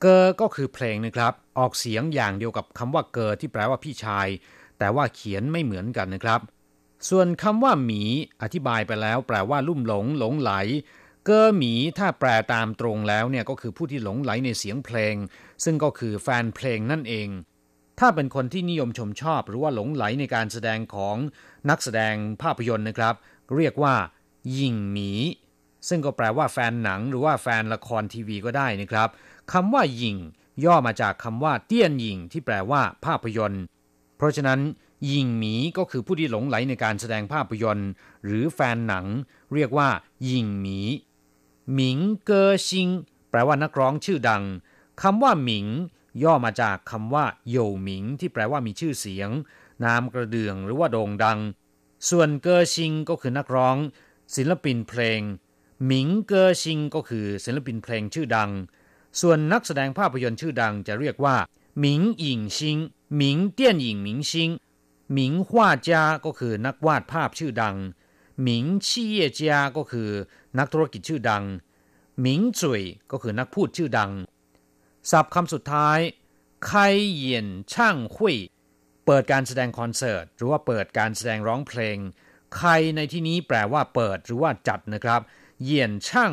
[0.00, 4.28] เกอก็คือเพลงนะครับ ออกเสียงอย่างเดียวกับคำว่าเกอที่แปลว่าพี่ชาย
[4.78, 6.40] แต่ว่าเขียนไม่เหมือนกันนะครับ
[7.08, 8.02] ส่วนคำว่าหมี
[8.42, 10.52] อธิบายไปแล้ว แปลว่าลุ่มหลง หลงไหล
[11.26, 15.14] เกอหมีถ้าแปลตามตรงแล้วเนี่ยก็คือผู้ที่หลงไหลในเสียงเพลง
[15.64, 17.28] ซึ่งก็คือแฟนเพลงนั่นเอง
[17.98, 21.16] ถ้าเป็นคนที่นิยมชมชอบ หรือว่าหลงไหลในการแสดงของ
[21.70, 23.14] นักแสดงภาพยนตร์นะครับ
[23.56, 23.94] เรียกว่า
[24.58, 25.10] ยิงหมี
[25.88, 29.08] ซึ่งก็แปลว่าแฟนหนังหรือว่าแฟนละครทีวีก็ได้นะครับ
[29.52, 30.16] คำว่าหยิง
[30.64, 33.62] ย่อมาจากคำว่าเตี้ยนหยิงที่แปลว่าภาพยนตร์
[34.16, 34.60] เพราะฉะนั้น
[35.06, 37.90] หยิงหมีก็คือผู้ที่หลงไหลในการแสดงภาพยนตร์
[38.24, 39.06] หรือแฟนหนัง
[39.54, 39.88] เรียกว่า
[40.24, 40.80] หยิงหมี
[41.72, 42.88] หมิงเกอซิง
[43.30, 44.44] แปลว่านักร้องชื่อดัง
[45.02, 45.66] คำว่าหมิง
[46.22, 49.30] ย่อมาจากคำว่าโยหมิง ที่แปลว่ามีชื่อเสียง
[49.84, 51.38] นามกระเดื่องหรือว่าโด่งดัง
[52.10, 53.76] ส่วนเกอซิงก็คือนักร้อง
[54.34, 55.20] ศิลปินเพลง
[55.86, 58.50] หมิงเกอชิงก็คือศิลปินเพลงชื่อดัง
[59.20, 61.36] ส่วนนักแสดงภาพยนตร์ชื่อดังจะเรียกว่า
[61.80, 62.78] หมิงหยิงชิง
[63.16, 64.50] หมิงเตี้ยนหยิงหมิงชิง
[65.12, 67.76] หมิงฮวาจา ก็คือนักวาดภาพชื่อดัง
[68.42, 70.10] หมิงชี่เยจา ก็คือ
[70.58, 71.44] นักธุรกิจชื่อดัง
[72.20, 74.12] หมิงจุยก็คือนักพูดชื่อดัง
[75.10, 75.98] ศัพท์คำสุดท้าย
[76.66, 76.72] ไค
[77.14, 78.36] เยียนช่างหุย
[79.06, 81.96] เปิดการแสดงคอนเสิร์ต หรือว่าเปิดการแสดงร้องเพลง
[82.56, 85.20] ใครในที่นี้แปลว่าเปิดหรือว่าจัดนะครับ
[85.64, 86.32] เยียนช่าง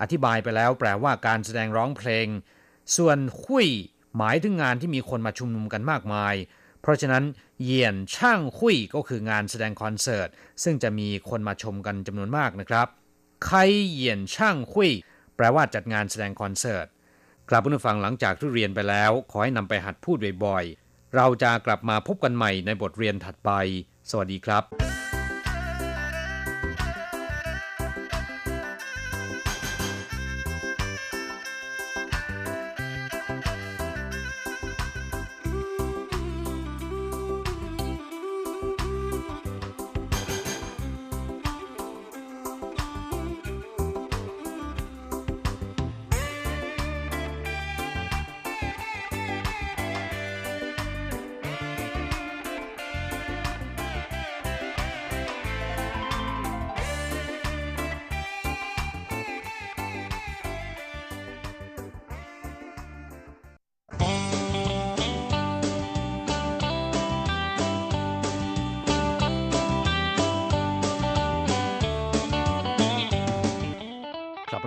[0.00, 2.26] อธิบายไปแล้วแปลว่าการแสดงร้องเพลง
[2.96, 3.68] ส่วนหุย
[4.16, 6.34] หมายถึงงานที่มีคนมาชุมนุมกันมากมาย
[6.80, 7.24] เพราะฉะนั้น
[7.64, 10.28] เยียนช่างหุยก็คืองานแสดงคอนเสิร์ต
[10.62, 12.86] ซึ่งจะมีคนมาชมกันจำนวนมากนะครับ
[13.46, 13.58] ใคร
[13.92, 14.90] เยียนช่างหุย
[15.36, 16.86] แปลว่าจัดงานแสดงคอนเสิร์ต
[17.48, 23.50] กลับผู้ฟังหลังจากที่เรียนไปแล้ว ขอให้นำไปหัดพูดบ่อยๆ เราจะกลับมาพบกันใหม่ในบทเรียนถัดไป
[24.10, 24.64] สวัสดีครับ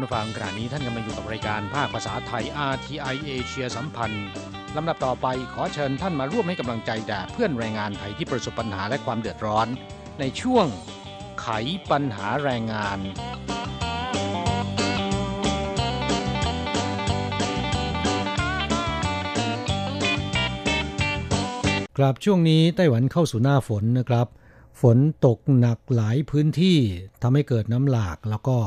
[0.03, 4.27] ผู้ฟังขณะนี้ท่านกำลังอยู่กับรายการภาคภาษาไทย RTI เอเชียสัมพันธ์
[4.75, 9.67] ลำดับต่อไปขอเชิญท่านมาร่วมให้กำลังใจแด่เพื่อนแรงงานไทยที่ประสบปัญหาและความเดือดร้อน
[10.19, 10.65] ในช่วง
[11.41, 11.47] ไข
[11.91, 12.99] ปัญหาแรงงาน
[21.97, 24.27] ครับช่วงนี้ไต้หวันเข้าสู่หน้าฝนนะครับ
[24.81, 26.77] ฝนตกหนักหลายพื้นที่
[27.21, 28.57] ทำให้เกิดน้ำหลากแล้วก็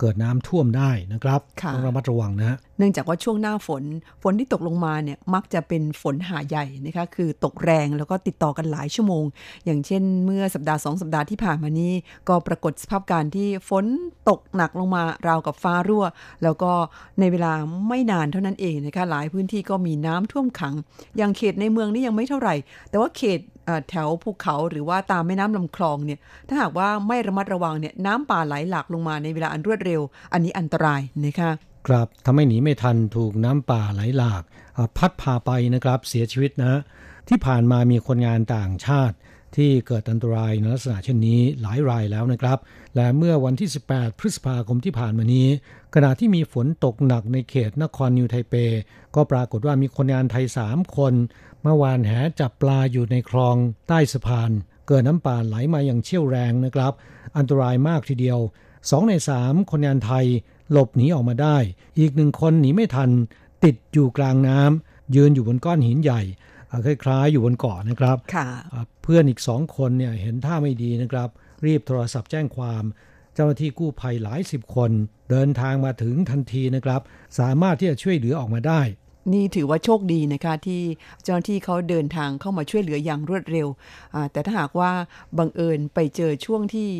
[0.00, 3.82] เกิดน้ำท่วมได้นะครับค่ะต้องระมัดระวังนะฮะเนื่องจากว่าช่วงหน้าฝน
[4.22, 9.24] ฝนที่ตกลงมาเนี่ยมักจะเป็นฝนหาใหญ่นะคะคือตกแรงแล้วก็ติดต่อกันหลายชั่วโมง
[9.64, 11.92] อย่างเช่น เมื่อสัปดาห์สองสัปดาห์ที่ผ่านมานี้
[12.28, 13.84] ก็ปรากฏสภาพการที่ฝน
[14.28, 16.04] ตกหนักลงมาราวกับฟ้ารั่ว
[16.42, 16.72] แล้วก็
[17.20, 17.52] ในเวลา
[17.88, 20.74] ไม่นานเท่านั้นเองนะคะหลายพื้นที่ก็มีน้ำท่วมขัง
[21.16, 22.54] อย่างเขตในเมืองนี่ยังไม่เท่าไหร่
[22.90, 23.55] แต่ว่าเขตเอ่อ
[23.90, 30.00] แถวภูเขาหรือว่าตามแม่น้ำลำคลองเนี่ยถ้าหากว่าไม่ระมัดระวังเนี่ยน้ำป่าไหลหลากลงมาในเวลาอันรวดเร็ว
[30.32, 31.50] อันนี้อันตรายนะคะ
[31.86, 34.42] ครับทำให้หนีไม่ทันถูกน้ำป่าไหลหลาก
[34.96, 36.80] พัดพาไปนะครับเสียชีวิตนะ
[37.28, 39.16] ที่ผ่านมามีคนงานต่างชาติ
[39.56, 42.58] ที่เกิดอันตรายในลักษณะเช่นนี้หลายรายแล้วนะครับ
[42.96, 45.46] และเมื่อวันที่ 18 พฤษภาคมที่ผ่านมานี้
[45.94, 48.54] ขณะที่มีฝนตกหนักในเขตนครนิวไทเป
[49.14, 51.14] ก็ปรากฏว่ามีคนงานไทย 3 คน
[51.66, 53.56] มื่อวานแหจับปลาอยู่ในคลอง
[53.88, 54.50] ใต้สะพาน
[54.86, 56.92] เกิดน้ำป่าไหลมาอย่างเชี่ยวแรงนะครับ
[57.36, 58.38] อันตรายมากทีเดียว
[58.90, 60.26] สองในสามคนงานไทย
[60.72, 61.56] หลบหนีออกมาได้
[61.98, 63.10] อีกหนึ่งคนหนีไม่ทัน
[63.64, 66.22] ติดอยู่กลางน้ำยืนอยู่บนก้อนหินใหญ่
[66.70, 71.28] อ่าคล้ายๆอยู่บนเกาะนะครับค่ะอ่าเพื่อนอีกสองคนเนี่ยเห็นท่าไม่ดีนะครับ
[71.66, 72.84] รีบโทรศัพท์แจ้งความ
[73.34, 74.90] เจ้าหน้าที่กู้ภัยหลายสิบคน
[75.30, 77.00] เดินทางมาถึงทันทีนะครับ
[77.38, 78.80] สามารถที่จะช่วยเหลือออกมาได้
[79.32, 80.82] นี่ถือว่าโชคดีนะคะที่
[81.22, 83.68] เจ้าหน้าที่เขาเดินทางเข้ามาช่วยเหลืออย่างรวดเร็ว
[84.32, 84.90] แต่ถ้าหากว่า
[85.38, 86.90] บังเอิญไปเจอช่วงที่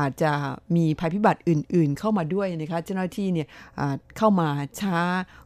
[0.00, 0.32] อาจจะ
[0.76, 3.48] มีภัยพิบัติอื่น ๆ เข้ามาด้วยนะคะเจ้าหน้าที่เนี่ย
[4.16, 4.48] เข้ามา
[4.80, 4.98] ช้า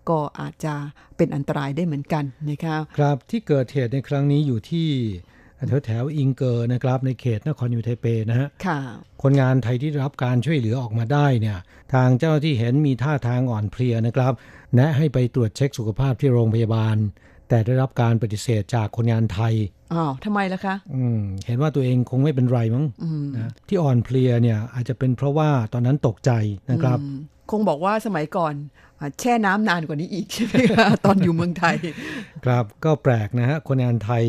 [0.08, 0.74] ก็อาจจะ
[1.16, 4.88] เป็นอันตรายได้เหมือนกันนะคะครับที่เกิดเหตุในครั้งนี้อยู่ที่
[5.68, 8.78] แถวแถวๆอิงเกอร์นะครับในเขตนครยูไทเปนะฮะค่ะ
[9.22, 11.58] คนงานไทยที่ได้รับการช่วยเหลือออกมาได้เนี่ย
[11.94, 14.32] ทางเจ้าหน้าที่เห็นมีท่าทางอ่อนเพลียนะครับ
[14.74, 16.96] แนะให้ไปตรวจเช็คสุขภาพที่โรงพยาบาล
[17.48, 19.54] แต่ได้รับการปฏิเสธจากคนงานไทย
[19.92, 26.30] อ้าวทำไมล่ะคะ อืม เห็นว่าตัวเองคงไม่เป็นไรมั้งอืมนะที่อ่อนเพลียเนี่ยอาจจะเป็นเพราะว่าตอนนั้นตกใจ
[26.70, 27.18] นะครับอืม
[27.50, 28.54] คงบอกว่าสมัยก่อน
[29.00, 31.76] อ่าแช่น้ำนานกว่านี้อีกใช่ไหมคะตอนอยู่เมืองไทย
[32.44, 34.24] ครับก็แปลกนะฮะคนงานไทย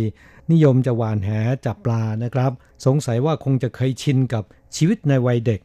[0.52, 1.30] นิยมจะหวานแห
[1.66, 2.52] จับปลานะครับ
[2.86, 4.44] สงสัยว่าคงจะเคยชินกับ
[4.76, 5.62] ชีวิตในวัยเด็ก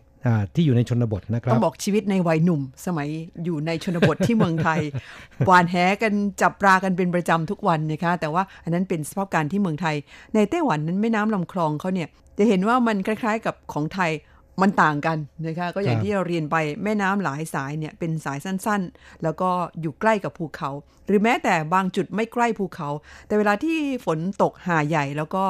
[0.55, 3.09] ที่อยู่ในชนบทนะครับต้องบอกชีวิตในวัยหนุ่ม สมัย
[3.45, 4.81] อยู่ในชนบทที่เมืองไทย
[5.47, 9.97] หวานแหกันจับปลากันเป็นประจำทุกวันนะคะแต่ว่าอันนั้นเป็นสภาพการที่เมืองไทย
[10.35, 14.11] ในไต้หวันนั้นแม่น้ำลำคลองเขาเนี่ยจะเห็นว่ามันคล้ายๆ กับของไทย
[14.63, 20.71] มันต่างกันนะคะก็อย่างที่เราเรียนไปแม่น้ำหลายสายเนี่ยเป็นสายสั้นๆ แล้วก็อยู่ใกล้กับภูเขา
[21.07, 22.89] หรือแม้แต่บางจุดไม่ใกล้ภูเขา
[23.27, 25.45] แต่เวลาที่ฝนตกหาใหญ่แล้วก็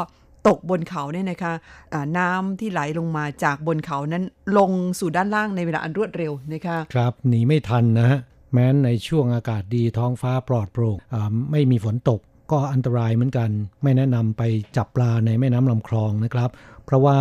[0.49, 1.53] ตกบนเขาเนี่ยนะคะ
[1.93, 4.25] อ่าน้ำที่ไหลลงมาจากบนเขานั้น
[4.59, 4.71] ลง
[5.01, 8.19] สู่ด้านล่างในเวลาอันรวดเร็วนะคะครับหนีไม่ทันนะฮะ
[8.53, 12.21] แม้นในช่วงอากาศดีท้องฟ้าปลอดโปร่งอ่าไม่มีฝนตก
[12.53, 13.51] ก็อันตรายเหมือนกัน
[13.83, 14.43] ไม่แนะนำไป
[14.77, 16.51] จับปลาในแม่น้ำลำคลองนะครับ
[16.85, 17.19] เพราะว่า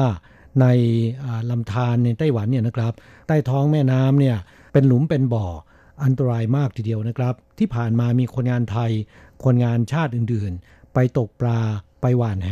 [0.62, 0.66] ใน
[1.50, 2.94] ลำธารในไต้หวันเนี่ยนะครับ
[3.28, 4.38] ใต้ท้องแม่น้ำเนี่ย
[4.74, 5.46] เป็นหลุมเป็นบ่อ
[6.04, 8.92] อันตรายมากทีเดียวนะครับ ที่ผ่านมามีคนงานไทย
[9.44, 11.62] คนงานชาติอื่นๆ ไปตกปลา
[12.02, 12.50] ไปหว่านแห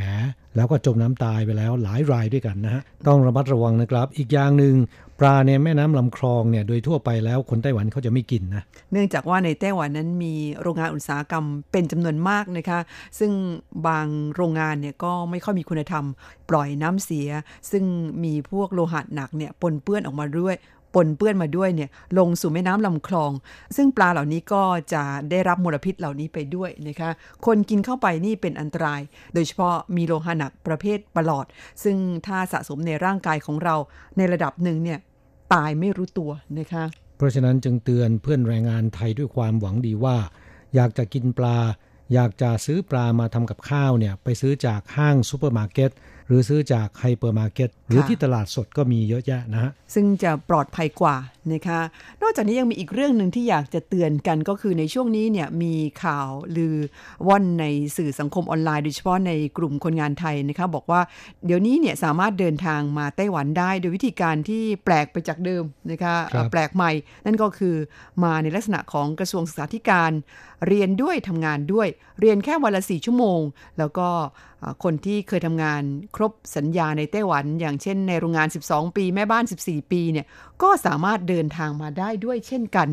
[0.55, 4.75] แล้วก็จมน้ำตายไปแล้วหลายรายด้วยกันนะฮะต้องระมัดระวังนะครับ อีกอย่างหนึ่ง
[5.19, 12.79] ปลาในแม่น้ำลำคลองเนี่ยโดยทั่วไปแล้วคนไต้หวันเขาจะไม่กินนะเนื่องจากว่าในไต้หวันนั้นมีโรงงานอุตสาหกรรมเป็นจำนวนมากนะคะ
[13.19, 13.31] ซึ่ง
[13.87, 16.05] บางโรงงานเนี่ยก็ไม่ค่อยมีคุณธรรม
[16.49, 17.29] ปล่อยน้ำเสีย
[17.71, 17.83] ซึ่ง
[18.23, 20.55] มีพวกโลหะหนักเนี่ยปนเปื้อนออกมาด้วย
[20.97, 23.31] ปนเปื้อนมาด้วยเนี่ยลงสู่แม่น้ำลำคลอง
[23.75, 27.09] ซึ่งปลาเหล่านี้ก็จะได้รับมลพิษเหล่านี้ไปด้วยนะคะ
[27.45, 29.01] คนกินเข้าไปนี่เป็นอันตราย
[29.33, 31.45] โดยเฉพาะมีโลหะหนักประเภทประหลอด
[31.83, 33.75] ซึ่งถ้าสะสมในร่างกายของเรา
[34.17, 34.99] ในระดับหนึ่งเนี่ย
[35.53, 36.83] ตายไม่รู้ตัวนะคะ
[37.17, 40.17] เพราะฉะนั้นจึงเตือนเพื่อนแรงงานไทยด้วยความหวังดีว่า
[40.75, 41.57] อยากจะกินปลา
[42.13, 45.91] อยากจะซื้อปลามาทำกับข้าวเนี่ยไปซื้อจากห้างซูเปอร์มาร์เก็ต
[46.27, 51.15] หรือซื้อจากไฮเปอร์มาร์เก็ตหรือที่ตลาดสดก็มีเยอะแยะนะฮะซึ่งจะปลอดภัยกว่า
[51.53, 51.79] นะคะ
[52.21, 55.73] นอกจากนี้ยังมีอีกเรื่องหนึ่งที่อยากจะเตือนกันก็คือในช่วงนี้เนี่ยมี
[56.03, 56.75] ข่าวลือ
[57.27, 57.65] ว่อนใน
[57.97, 61.01] สื่อสังคมออนไลน์โดยเฉพาะในกลุ่มคนงานไทยนะคะบอกว่า
[61.45, 66.91] เดี๋ยวนี้เนี่ยสามารถเดินทางมาไต้หวันได้ โดยวิธีการที่แปลกไปจากเดิมนะคะครับแปลกใหม่
[67.25, 67.75] นั่นก็คือ
[68.23, 70.11] มาในลักษณะของกระทรวงศึกษาธิการ
[70.67, 71.87] เรียนด้วยทำงานด้วย
[72.19, 73.41] เรียนแค่วันละสี่ชั่วโมง
[73.77, 74.07] แล้วก็
[74.83, 75.81] คนที่เคยทำงาน
[76.15, 80.25] ครบสัญญาในไต้หวัน อย่างเช่นในโรงงาน 12 ปี แม่บ้าน 14 ปีเนี่ย
[80.61, 82.87] ก็สามารถเดินทางมาได้ด้วยเช่นกัน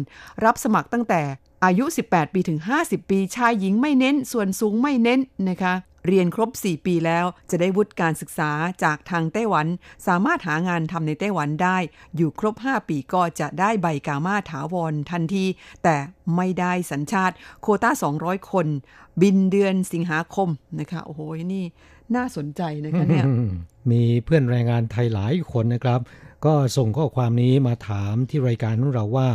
[0.45, 1.23] รับสมัครตั้งแต่
[1.65, 5.75] อายุ 18 ปีถึง 50 ปี ชายหญิงไม่เน้น ส่วนสูงไม่เน้นนะคะ
[6.07, 8.51] เรียนครบ 4 ปีแล้วจะได้วุฒิการศึกษา
[8.85, 9.67] จากทางไต้หวัน
[10.07, 11.79] สามารถหางานทำในไต้หวันได้
[12.17, 15.45] อยู่ครบ 5 ปีก็จะได้ใบกามาถาวรทันที
[15.85, 15.97] แต่
[16.37, 17.91] ไม่ได้สัญชาติ โคต้า
[18.21, 18.67] 200 คน
[19.23, 20.49] บินเดือนสิงหาคม
[20.81, 21.21] นะคะ โอ้โห
[21.55, 21.65] นี่
[22.17, 23.25] น่าสนใจนะคะเนี่ย
[23.91, 26.01] มีเพื่อนแรงงานไทยหลายคนนะครับ
[26.45, 29.29] ก็ส่งข้อความนี้มาถามที่รายการของเราว่า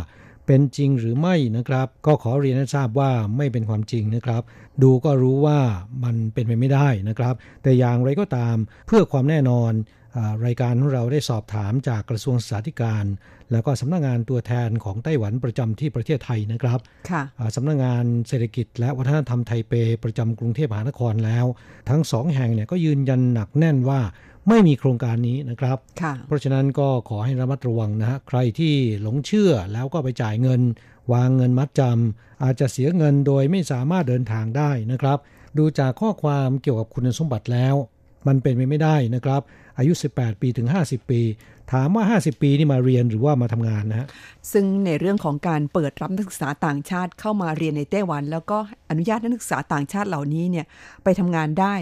[0.52, 4.41] เป็นจริงหรือไม่นะครับ ก็ขอเรียนให้ทราบว่าไม่เป็นความจริงนะครับ
[4.84, 5.60] ดูก็รู้ว่า
[6.04, 8.56] มันเป็นไปไม่ได้นะครับ แต่อย่างไรก็ตาม
[8.88, 9.72] เพื่อความแน่นอน
[10.18, 13.06] อารายการของเราได้สอบถามจากกระทรวงศึกษาธิการ
[13.52, 16.80] แล้วก็สำนักงงานตัวแทนของไต้หวันประจำที่ประเทศไทยนะครับ
[17.10, 19.74] ค่ะอ่าสำนักงานเศรษฐกิจ และวัฒนธรรมไทเป
[20.04, 21.45] ประจำกรุงเทพมหานครแล้ว
[21.89, 24.00] ทั้งสองแห่งเนี่ยก็ยืนยันหนักแน่นว่า
[24.48, 30.62] ไม่มีโครงการนี้นะครับค่ะเพราะฉะนั้นก็ขอให้ระมัดระวังนะฮะใครที่หลงเชื่อแล้วก็ไปจ่ายเงิน
[31.14, 35.18] วางเงินมัดจำอาจจะเสียเงินโดยไม่สามารถเดินทางได้นะครับ
[35.58, 37.76] ดูจากข้อความเกี่ยวกับคุณสมบัติแล้ว
[38.28, 39.42] มันเป็นไปไม่ได้นะครับ
[39.78, 41.22] อายุ 18 ปีถึง 50 ปี
[41.72, 44.08] ถามว่า 50 ปีนี่มาเรียนหรือว่ามาทำงานนะฮะ
[44.52, 48.58] ซึ่งในเรื่องของการเปิดรับนักศึกษาต่างชาติเข้ามาเรียนในไต้หวัน แล้วก็
[48.90, 50.66] อนุญาตให้นักศึกษาต่างชาติเหล่านี้เนี่ย
[51.04, 51.76] ไปทำงานได้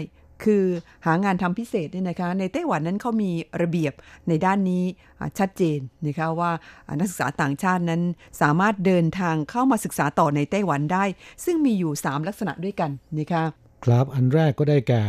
[0.44, 0.64] คือ
[1.06, 3.30] หางานทำพิเศษเนี่ยนะคะ ในไต้หวันนั้นเขามี
[3.62, 3.92] ระเบียบ
[4.28, 4.84] ในด้านนี้
[5.20, 6.50] อ่าชัดเจนนะคะว่า
[6.86, 8.02] อ่านักศึกษาต่างชาตินั้น
[8.42, 11.04] สามารถเดินทางเข้ามาศึกษาต่อในไต้หวันได้
[11.44, 13.44] ซึ่งมีอยู่ 3 ลักษณะด้วยกันนะคะ
[13.84, 15.04] ครับอันแรกก็ได้แก่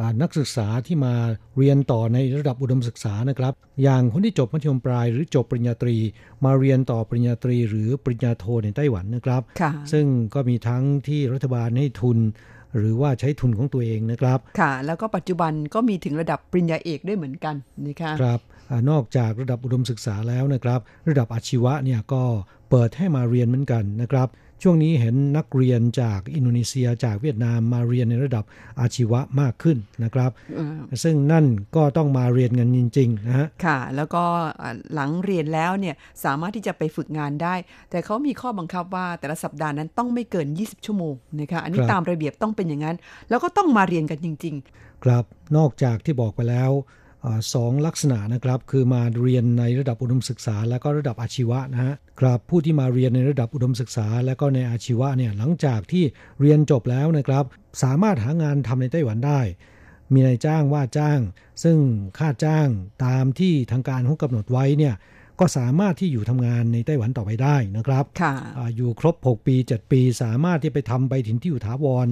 [0.00, 1.14] อ่านักศึกษาที่มา
[1.56, 5.96] เรียนต่อในระดับอุดมศึกษานะครับ อย่างคนที่จบมัธยมปลายหรือจบปริญญาตรี
[6.44, 12.18] มาเรียนต่อปริญญาตรี หรือปริญญาโทในไต้หวันนะครับค่ะซึ่งก็มีทั้งที่รัฐบาลให้ทุน
[12.78, 17.54] หรือว่าใช้ทุนของตัวเองนะครับ ค่ะ แล้วก็ปัจจุบันก็มีถึงระดับปริญญาเอกด้วยเหมือนกัน
[17.86, 22.22] นะคะครับอานอกจากระดับอุดมศึกษาแล้วนะครับ ระดับอาชีวะเนี่ยก็
[22.70, 24.28] เปิดให้มาเรียนเหมือนกันนะครับ
[24.62, 28.44] ช่วงนี้เห็นนักเรียนจากอินโดนีเซียจากเวียดนามมาเรียนในระดับ
[28.80, 31.44] อาชีวะมากขึ้นนะครับอืมซึ่งนั่น
[31.76, 34.24] ก็ต้องมาเรียนกันจริงๆนะฮะค่ะ แล้วก็
[34.62, 35.94] อ่าหลังเรียนแล้วเนี่ย
[36.24, 37.54] สามารถที่จะไปฝึกงานได้
[37.90, 42.96] แต่เขามีข้อบังคับว่าแต่ละสัปดาห์นั้นต้องไม่เกิน 20 ชั่วโมงนะคะอันนี้ครับตามระเบียบต้องเป็นอย่างนั้น
[43.28, 44.56] แล้วก็ต้องมาเรียนกันจริง
[45.04, 45.24] ครับ
[45.56, 47.05] นอกจากที่บอกไปแล้วอา
[47.54, 56.04] สองลักษณะนะครับคือมาเรียนในระดับอุดมศึกษา และก็ระดับอาชีวะนะฮะครับผู้ที่มาเรียนในระดับอุดมศึกษา และก็ในอาชีวะเนี่ยหลังจากที่
[56.40, 57.44] เรียนจบแล้วนะครับ
[57.82, 59.40] สามารถหางานทำในไต้หวันได้
[60.12, 61.20] มีนายจ้างว่าจ้าง
[61.62, 61.78] ซึ่ง
[62.18, 62.68] ค่าจ้าง
[63.04, 64.94] ตามที่ทางการเขากำหนดไว้เนี่ย
[65.40, 72.06] ก็สามารถที่อยู่ทำงานในไต้หวันต่อไปได้นะครับๆค่ะอาอยู่ครบ 6 ปี 7 ปี สามารถที่ไปทำใบถิ่นที่อยู่ถาวร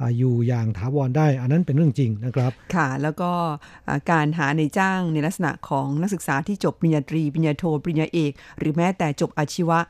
[0.00, 3.30] อาอยู่อย่างถาวรได้ อันนั้นเป็นเรื่องจริงนะครับ ค่ะ แล้วก็
[3.88, 9.80] อ่าการหาในจ้างในลักษณะของนักศึกษาที่จบปริญญาตรีปริญญาโทปริญญาเอก หรือแม้แต่จบอาชีวะ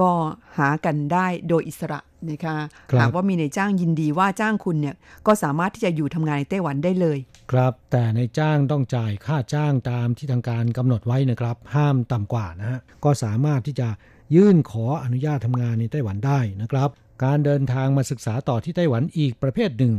[0.00, 0.10] ก็
[0.58, 2.00] หากันได้โดยอิสระ
[2.30, 2.56] นะคะ
[2.90, 4.94] ครับหากว่ามีในจ้างยินดีว่าจ้างคุณเนี่ย
[5.26, 7.18] ก็สามารถที่จะอยู่ทำงานในไต้หวันได้เลย
[7.52, 13.88] ครับ แต่ในจ้างต้องจ่ายค่าจ้างตามที่ทางการกำหนดไว้นะครับ ห้ามต่ำกว่านะฮะก็สามารถที่จะ
[14.34, 16.90] ยื่นขออนุญาตทำงานในไต้หวันได้นะครับ
[17.24, 19.94] การเดินทางมาศึกษาต่อที่ไต้หวันอีกประเภทหนึ่ง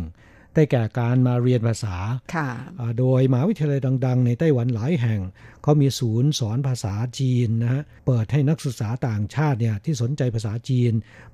[0.55, 1.95] ได้แก่การมาเรียนภาษา
[2.35, 5.21] ค่ะอ่าโดยมหาวิทยาลัยดัง ๆ ในไต้หวันหลายแห่ง
[5.63, 10.91] เขามีศูนย์สอนภาษาจีนนะฮะ เปิดให้นักศึกษาต่างชาติเนี่ยที่สนใจภาษาจีน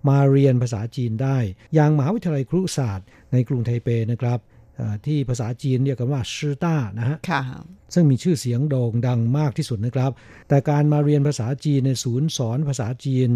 [0.10, 1.38] มาเรียนภาษาจีนได้
[1.76, 4.40] อย่างมหาวิทยาลัยครุศาสตร์ในกรุงไทเปนะครับ
[4.80, 7.42] อ่าที่ภาษาจีนเรียกกันว่าชื่อต้านะฮะค่ะ
[7.94, 10.12] ซึ่งมีชื่อเสียงโด่งดังมากที่สุดนะครับ
[10.48, 13.30] แต่การมาเรียนภาษาจีนในศูนย์สอนภาษาจีน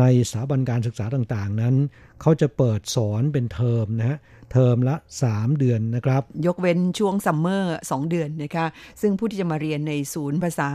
[0.00, 1.74] ในสถาบันการศึกษาต่างๆ นั้น
[2.22, 4.18] เขาจะเปิดสอนเป็นเทอมนะฮะ
[4.52, 4.96] เทอมละ
[5.28, 8.66] 3 เดือนนะครับ ยกเว้นช่วงซัมเมอร์2เดือนนะคะ
[9.00, 10.70] ซึ่งผู้ที่จะมาเรียนในศูนย์ภาษา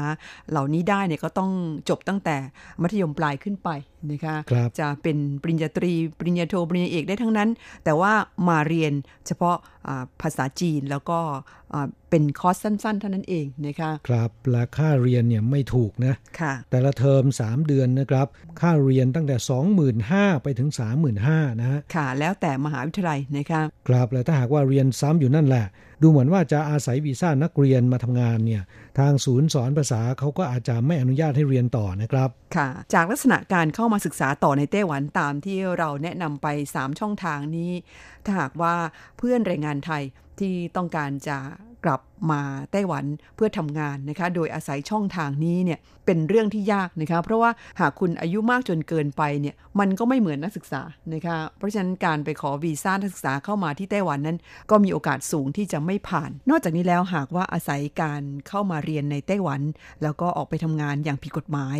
[0.49, 1.51] เหล่านี้ได้เนี่ยก็ต้อง
[1.89, 2.35] จบตั้งแต่
[2.81, 3.69] มัธยมปลายขึ้นไป
[4.11, 7.49] นะคะครับจะเป็นปริญญาตรี ปริญญาโทปริญญาเอกได้ทั้งนั้น
[7.83, 8.13] แต่ว่า
[8.47, 8.93] มาเรียน
[9.27, 9.55] เฉพาะ
[9.87, 11.19] อ่าภาษาจีนแล้วก็
[11.73, 18.27] อ่าเป็นคอร์สสั้นๆ เท่านั้นเองนะคะครับและค่าเรียนเนี่ยไม่ถูกนะค่ะแต่ละเทอม 3 เดือนนะครับ
[18.61, 19.35] ค่าเรียนตั้งแต่
[19.95, 20.69] 25,000 ไปถึง
[21.01, 21.27] 35,000
[21.59, 25.65] นะฮะค่ะ แล้วแต่มหาวิทยาลัยนะคะครับและถ้าหากว่าเรียนซ้ำอยู่นั่นแหละ
[26.01, 28.61] ดูเหมือนว่าจะอาศัยวีซ่านักเรียนมาทำงานเนี่ย
[28.99, 37.71] ทางศูนย์สอนภาษาเขาก็อาจจะไม่อนุญาตให้เรียนต่อนะครับ ค่ะ จากลักษณะการเข้ามาศึกษาต่อในไต้หวันตามที่เราแนะนำไป 3 ช่องทางนี้
[38.25, 38.75] ถ้าหากว่า
[39.17, 40.03] เพื่อนแรงงานไทย
[40.39, 41.37] ที่ต้องการจะ
[41.87, 50.81] กลับมาไต้หวันเพื่อทำงานนะคะ โดยอาศัยช่องทางนี้เนี่ยเป็นเรื่องที่ยากนะคะ เพราะว่าหากคุณอายุมากจนเกินไปเนี่ยมันก็ไม่เหมือนนักศึกษา
[51.13, 54.37] นะคะ เพราะฉะนั้นการไปขอวีซ่านักศึกษาเข้ามาที่ไต้หวันนั้น
[54.69, 59.61] ก็มีโอกาสสูงที่จะไม่ผ่าน นอกจากนี้แล้วหากว่าอาศัยการเข้ามาเรียนในไต้หวัน
[60.03, 61.77] แล้วก็ออกไปทำงานอย่างผิดกฎหมาย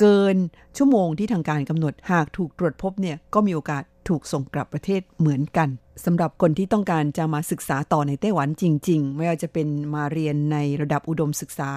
[0.00, 0.36] เกิน
[0.76, 5.70] ชั่วโมงที่ทางการกำหนดหากถูกตรวจพบเนี่ยก็มีโอกาส ถูกส่งกลับประเทศเหมือนกัน
[6.06, 11.70] สำหรับคนที่ต้องการจะมาศึกษาต่อในไต้หวันจริง ๆ ไม่ว่าจะเป็นมาเรียนในระดับอุดมศึกษา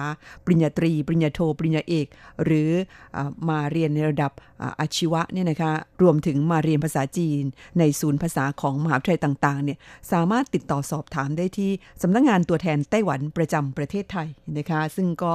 [0.44, 2.06] ปริญญาตรี ปริญญาโท ปริญญาเอก
[2.44, 2.70] หรือ
[3.16, 3.18] อ
[3.48, 4.32] มาเรียนในระดับ
[4.80, 5.72] อาชีวะเนี่ยนะคะ
[6.02, 7.42] รวมถึงมาเรียนภาษาจีน
[7.78, 9.78] ในศูนย์ภาษาของมหาวิทยาลัยต่างๆเนี่ย
[10.12, 11.70] สามารถติดต่อสอบถามได้ที่
[12.02, 15.32] สำนักงงานตัวแทนไต้หวันประจำประเทศไทยนะคะซึ่งก็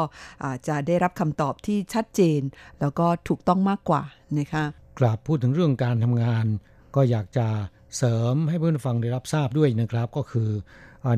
[0.68, 2.42] จะได้รับคำตอบที่ชัดเจน
[2.80, 4.04] แล้วก็ถูกต้องมากกว่า
[4.40, 4.64] นะคะ
[5.00, 6.48] กราบพูดถึงเรื่องการทำงาน
[6.96, 7.48] ก็อยากจะ
[7.98, 10.50] เสริมให้เพื่อนฟังได้รับทราบด้วยนะครับ ก็คือ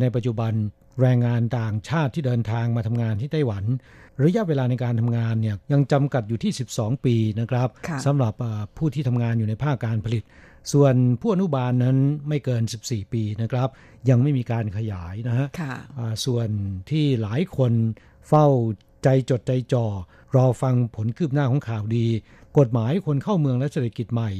[0.01, 0.53] ในปัจจุบัน
[1.01, 3.63] แรงงานต่างชาติที่เดินทางมาทำงานที่ไต้หวัน
[4.23, 7.69] ระยะเวลาในการทำงานเนี่ยยังจำกัดอยู่ที่ 12 ปีนะครับ
[8.05, 8.33] สำหรับ
[8.77, 10.23] ผู้ที่ทำงานอยู่ในภาคการผลิต
[10.73, 11.97] ส่วนผู้อนุบาลนั้น
[12.29, 13.69] ไม่เกิน 14 ปีนะครับ
[14.09, 15.47] ยังไม่มีการขยายนะฮะ
[16.25, 16.47] ส่วน
[16.89, 17.73] ที่หลายคน
[18.27, 18.47] เฝ้า
[19.03, 19.85] ใจจดใจจ่อ
[20.35, 22.07] รอฟังผลคืบหน้าของข่าวดี
[22.59, 24.31] กฎหมายคนเข้าเมืองและเศรษฐกิจใหม่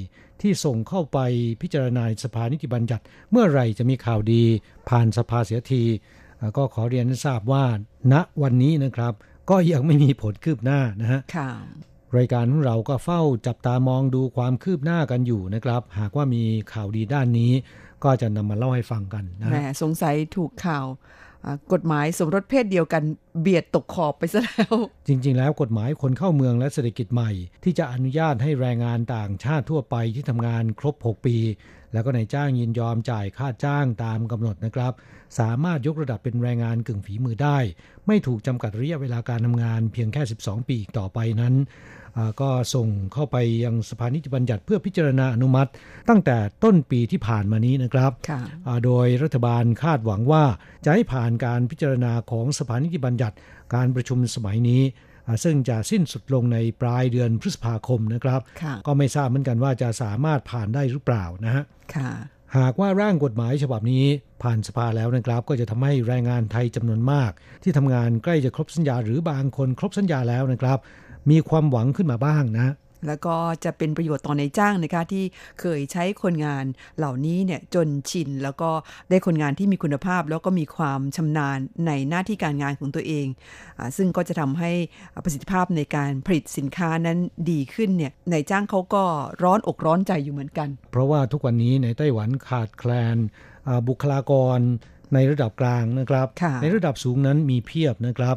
[0.42, 1.20] ที่ส่งเข้าไป
[1.62, 4.44] พิจารณาสภานิติบัญญัติ เมื่อไรจะมีข่าวดี
[4.90, 5.84] ผ่านสภาเสียที
[6.58, 7.66] ก็ขอเรียนทราบว่า
[8.14, 9.14] ณวันนี้นะครับ
[9.50, 11.22] ก็ยังไม่มีผลคืบหน้านะฮะ
[12.18, 17.52] รายการของเราก็เฝ้าจับตามองดูความคืบหน้ากันอยู่นะครับ หากว่ามีข่าวดีด้านนี้
[18.04, 20.86] ก็จะนำมาเล่าให้ฟังกันนะแหมสงสัยถูกข่าว
[21.74, 23.04] กฎหมายสมรสเพศเดียวกัน
[23.42, 24.76] เบียดตกขอบไปซะแล้ว
[25.08, 27.32] จริง ๆ แล้วกฎหมายคนเข้าเมืองและเศรษฐกิจใหม่
[27.64, 31.38] ที่จะอนุญาตให้แรงงานต่างชาติทั่วไปที่ทำงานครบ 6 ปี
[31.94, 34.94] แล้วก็นายจ้างยินยอมจ่ายค่าจ้างตามกำหนดนะครับ
[35.40, 37.58] สามารถยกระดับเป็นแรงงานกึ่งฝีมือได้
[38.08, 41.54] ไม่ถูกจำกัดระยะเวลาการทำงานเพียงแค่ 12 ปีอีกต่อไปนั้น
[42.42, 45.70] ก็ส่งเข้าไปยังสภานิติบัญญัติเพื่อพิจารณาอนุมัติ
[46.10, 48.12] ตั้งแต่ต้นปีที่ผ่านมานี้นะครับ
[48.86, 50.44] โดยรัฐบาลคาดหวังว่า
[50.86, 53.36] จะให้ผ่านการพิจารณาของสภานิติบัญญัติ
[53.76, 54.82] การประชุมสมัยนี้
[55.44, 58.42] ซึ่งจะสิ้นสุดลงในปลายเดือนพฤษภาคมนะครับ
[58.88, 61.64] ก็ไม่ทราบเหมือนกันว่าจะสามารถผ่านได้หรือเปล่านะฮะ
[62.58, 64.06] หากว่าร่างกฎหมายฉบับนี้
[64.44, 67.32] ผ่านสภาแล้วนะครับ ก็จะทำให้แรงงานไทยจำนวนมาก
[67.64, 70.80] ที่ทำงานใกล้จะครบสัญญาหรือบางคนครบสัญญาแล้วนะครับ
[71.30, 72.76] มีความหวังขึ้นมาบ้างนะ
[73.08, 75.24] แล้วก็จะเป็นประโยชน์ต่อในจ้างนะคะที่
[75.60, 76.66] เคยใช้คนงาน
[76.98, 78.70] เหล่านี้เนี่ยจนชิน แล้วก็
[79.10, 81.58] ได้คนงานที่มีคุณภาพ แล้วก็มีความชำนาญ
[81.88, 83.28] ในหน้าที่การงานของตัวเอง
[83.78, 84.72] อซึ่งก็จะทำให้
[85.24, 87.18] ประสิทธิภาพในการผลิตสินค้านั้น
[87.52, 89.04] ดีขึ้นเนี่ยในจ้างเขาก็
[89.44, 93.18] ร้อนอกร้อนใจอยู่เหมือนกัน เพราะว่าทุกวันนี้ในไต้หวันขาดแคลน
[93.88, 94.60] บุคลากร
[95.14, 96.28] ในระดับกลางนะครับ
[96.62, 98.36] ในระดับสูงนั้นมีเพียบนะครับ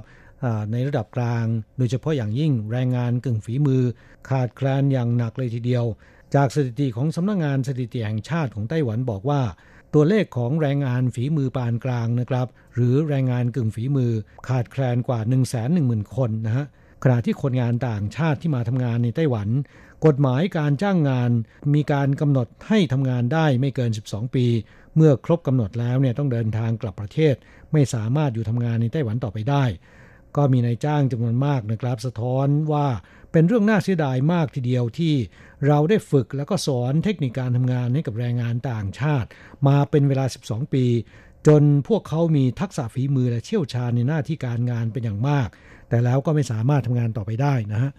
[0.72, 1.46] ในระดับกลาง
[1.78, 3.82] โดยเฉพาะอย่างยิ่งแรงงานกึ่งฝีมือ
[4.28, 5.84] ขาดแคลนอย่างหนักเลยทีเดียว
[6.34, 9.42] จากสถิติของสำนักงงานสถิติแห่งชาติของไต้หวันบอกว่า
[9.94, 14.12] ตัวเลขของแรงงานฝีมือปานกลางนะครับ หรือแรงงานกึ่งฝีมือ
[14.48, 15.44] ขาดแคลนกว่า 1 1 0 0
[15.90, 16.66] 0 0 คนนะฮะ
[17.02, 19.48] ขณะที่คนงานต่างชาติที่มาทำงานในไต้หวัน
[20.06, 21.30] กฎหมายการจ้างงาน
[21.74, 24.46] มีการกำหนดให้ทำงานได้ไม่เกิน 12 ปี
[24.96, 27.34] เมื่อครบกำหนดแล้วเนี่ยต้องเดินทางกลับประเทศ
[27.72, 29.64] ไม่สามารถอยู่ทำงานในไต้หวันต่อไปได้
[30.36, 32.86] ก็มีนายจ้างจำนวนมากนะครับ สะท้อนว่า
[33.32, 35.14] เป็นเรื่องน่าเสียดายมากทีเดียวที่
[35.66, 39.28] เราได้ฝึกแล้วก็สอนเทคนิคการทำงานให้กับแรงงานต่างชาติ
[39.68, 40.84] มาเป็นเวลา 12 ปี
[41.46, 45.48] จนพวกเขามีทักษะฝีมือและเชี่ยวชาญในหน้าที่การงานเป็นอย่างมาก
[45.88, 47.90] แต่แล้วก็ไม่สามารถทำงานต่อไปได้นะฮะ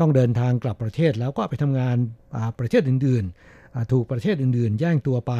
[0.00, 1.96] ต้องเดินทางกลับประเทศแล้วก็ไปทำงาน
[2.58, 3.24] ประเทศอื่น
[3.58, 5.32] ๆ ถูกประเทศอื่น ๆ แย่งตัวไป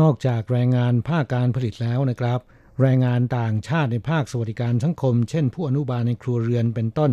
[0.00, 2.40] นอกจากแรงงานภาคการผลิตแล้วนะครับ
[2.82, 7.12] แรงงานต่างชาติในภาคสวัสดิการสังคม เช่น ผู้อนุบาลในครัวเรือนเป็นต้น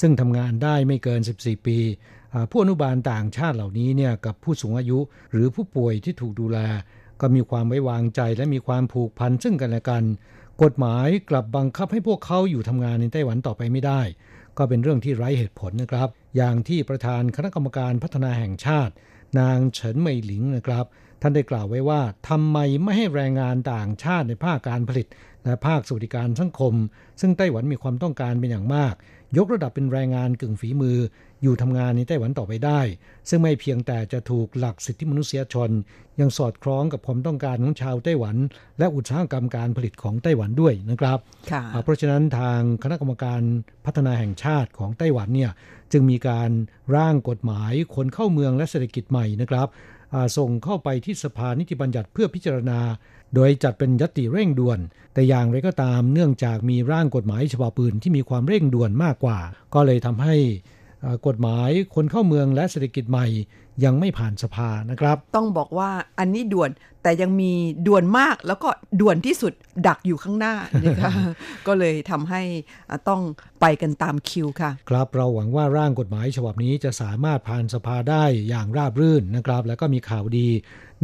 [0.00, 1.78] ซึ่งทำงานได้ไม่เกิน 14 ปี
[2.50, 4.98] ผู้อนุบาลต่างชาติเหล่านี้เนี่ยกับผู้สูงอายุ
[5.32, 6.58] หรือผู้ป่วยที่ถูกดูแล
[7.20, 10.04] ก็มีความไว้วางใจและมีความผูกพันซึ่งกันและกัน
[10.62, 14.00] กฎหมายกลับบังคับให้พวกเขาอยู่ทำงานในไต้หวันต่อไปไม่ได้
[14.58, 18.92] ก็เป็นเรื่องที่ไร้เหตุผลนะครับ อย่างที่ประธานคณะกรรมการพัฒนาแห่งชาติ
[19.38, 20.84] นางเฉินเหมยหลิงนะครับ
[21.26, 25.06] ท่านได้กล่าวไว้ว่าทำไมไม่ให้แรงงานต่างชาติในภาคการผลิต
[25.44, 26.74] และภาคสวัสดิการสังคม
[27.20, 28.94] ซึ่งไต้หวันมีความต้องการเป็นอย่างมาก
[29.38, 30.98] ยกระดับเป็นแรงงานกึ่งฝีมือ
[31.42, 32.80] อยู่ทำงานในไต้หวันต่อไปได้
[33.28, 35.70] ซึ่งไม่เพียงแต่จะถูกหลักสิทธิมนุษยชน
[36.20, 38.36] ยังสอดคล้องกับความต้องการของชาวไต้หวัน
[38.78, 41.18] และอุตสาหกรรมการผลิตของไต้หวันด้วยนะครับ
[41.82, 43.40] เพราะฉะนั้นทางคณะกรรมการ
[43.84, 45.50] พัฒนาแห่งชาติของไต้หวันเนี่ย
[45.92, 46.50] จึงมีการ
[46.96, 49.68] ร่างกฎหมายคนเข้าเมืองและเศรษฐกิจใหม่นะครับ
[50.36, 52.80] ส่งเข้าไปที่สภานิติบัญญัติเพื่อพิจารณา
[53.34, 54.78] โดยจัดเป็นยติเร่งด่วน
[55.14, 59.38] แต่อย่างไรก็ตามเนื่องจากมีร่างกฎหมายฉบับปืนที่มีความเร่งด่วนมากกว่า
[59.74, 60.34] ก็เลยทำให้
[61.26, 63.26] กฎหมายคนเข้าเมืองและเศรษฐกิจใหม่
[63.84, 66.70] ยังไม่ผ่านสภานะครับ ต้องบอกว่าอันนี้ด่วน
[67.04, 67.52] แต่ยังมี
[67.86, 68.68] ด่วนมากแล้วก็
[69.00, 69.52] ด่วนที่สุด
[69.86, 70.54] ดักอยู่ข้างหน้า
[70.86, 71.10] นะคะ
[71.66, 72.42] ก็เลยทำให้
[73.08, 73.20] ต้อง
[73.60, 80.48] ไปกันตามคิวค่ะ ครับเราหวังว่าร่างกฎหมายฉบับนี้จะสามารถผ่านสภาได้อย่างราบรื่นนะครับ แล้วก็มีข่าวดี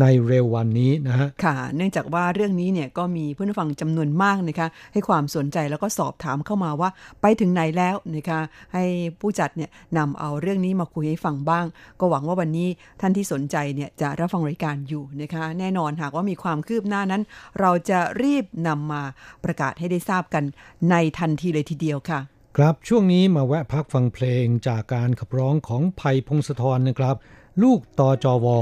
[0.01, 6.91] ในเร็ววันนี้นะฮะค่ะ เนื่องจากว่าเรื่องนี้เนี่ยก็มีเพื่อนฟังจำนวนมากนะคะ ให้ความสนใจแล้วก็สอบถามเข้ามาว่า
[7.23, 8.41] ไปถึงไหนแล้วนะคะ
[8.75, 8.85] ให้
[9.21, 11.65] ผู้จัดเนี่ยนำเอาเรื่องนี้มาคุยให้ฟังบ้าง
[12.01, 12.69] ก็หวังว่าวันนี้
[13.01, 17.23] ท่านที่สนใจเนี่ยจะรับฟังรายการอยู่นะคะ แน่นอนหากว่ามีความคืบหน้านั้น
[17.61, 19.03] เราจะรีบนำมา
[19.45, 20.45] ประกาศให้ได้ทราบกัน
[20.91, 22.21] ในทันทีเลยทีเดียวค่ะ
[22.57, 27.17] ครับช่วงนี้มาแวะพักฟังเพลงจากการขับร้องของภัยพงศธรนะครับ
[27.63, 28.59] ลูกตอจอวอ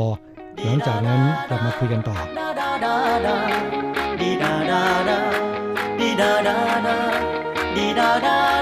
[0.64, 2.16] หลังจากนั้นกลับมาคุยกันต่อ
[4.20, 5.18] ดีดาดาดา
[6.00, 6.98] ดีดาดาดา
[7.76, 8.57] ดีดาดา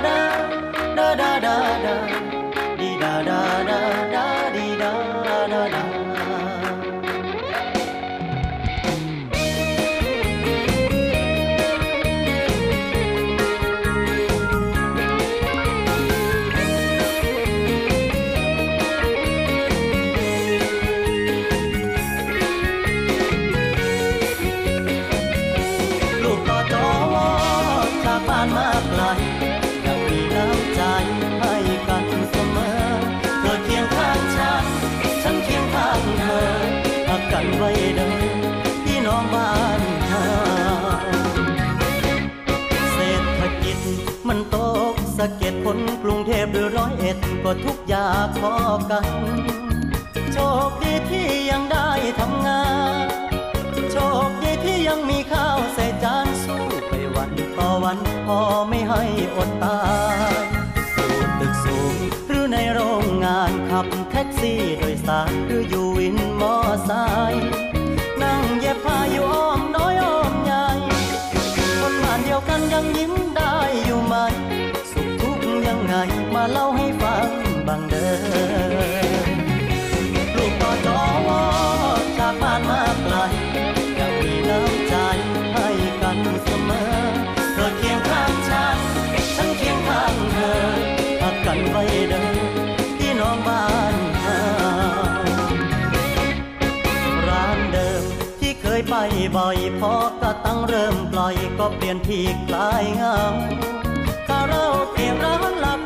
[47.49, 48.55] ก็ทุกอย่างพอ
[48.90, 49.07] กัน
[50.32, 50.36] โช
[50.68, 51.88] คดีที่ยังได้
[52.20, 53.07] ทำงาน
[53.92, 53.97] โช
[54.28, 58.38] คดีที่ยังมีข้าวใส่จานสู้ไปวันต่อวันพอ
[58.68, 59.03] ไม่ให้
[59.36, 59.80] อดตา
[60.16, 60.34] ย
[60.94, 66.90] อยู่ตึกสูงหรือในโรงงานขับแท็กซี่โดยสารหรืออยู่วินมอไซ
[67.32, 67.47] ค์
[68.22, 70.66] นั่งเย็บผ้าอยู่อ้อมน้อยอ้อมใหญ่
[71.80, 74.14] คนบ้านเดียวกันยังยิ้มได้อยู่ไหม
[74.90, 75.94] สุขทุกอยังไง
[76.34, 77.36] มาเล่าให้ฟัง
[77.69, 79.27] บางเด้อ
[80.37, 81.43] ลูกต่อจอวอ
[82.19, 83.17] จากบ้านมาไกล
[83.99, 84.95] ยังมีน้ำใจ
[85.53, 85.69] ให้
[86.03, 86.87] กันเสมอ
[87.55, 88.79] เธอเคียงข้างฉัน
[89.37, 90.57] ฉันเคียงข้างเธอ
[91.23, 92.29] หักกันไว้เด้อ
[92.99, 93.95] ที่น้องบ้าน
[97.29, 98.03] ร้านเดิม
[98.41, 98.95] ที่เคยไป
[99.37, 103.19] บ่อยพอกระตั้งเริ่มปล่อยก็เปลี่ยนที่กลายเงา
[104.29, 105.86] คาราโอเกะร้านลาปล่อยบ้าน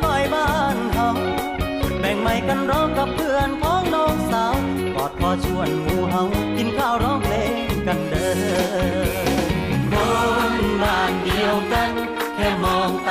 [2.31, 4.55] ไม่กันร้องกับเพื่อนของน้องสาว
[4.95, 6.23] กอดพอชวนหมู่เฮา
[6.57, 7.53] กินข้าวร้องเพลง
[7.87, 9.11] กันเด้อ
[9.91, 9.93] ค
[10.51, 11.91] นบ้านเดียวกัน
[12.35, 13.09] แค่มองต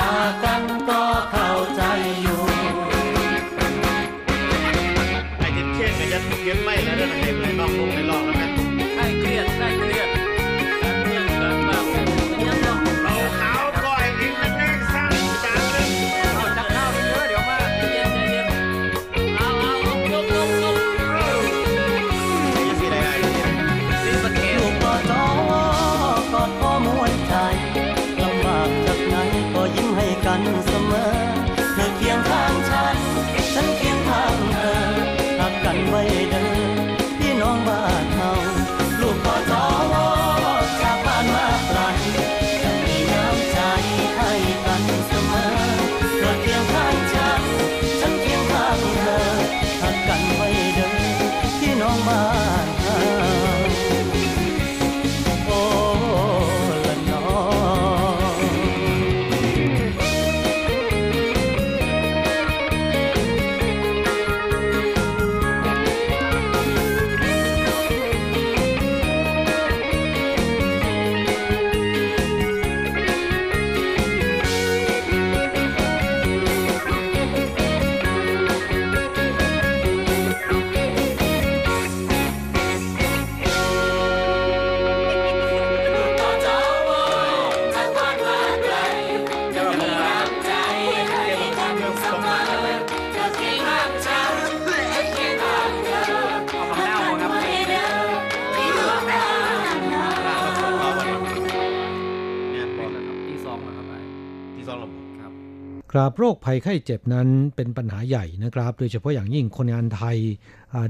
[106.01, 110.17] ครับโรคภัยไข้เจ็บนั้นเป็นปัญหาใหญ่นะครับ โดยเฉพาะอย่างยิ่งคนงานไทย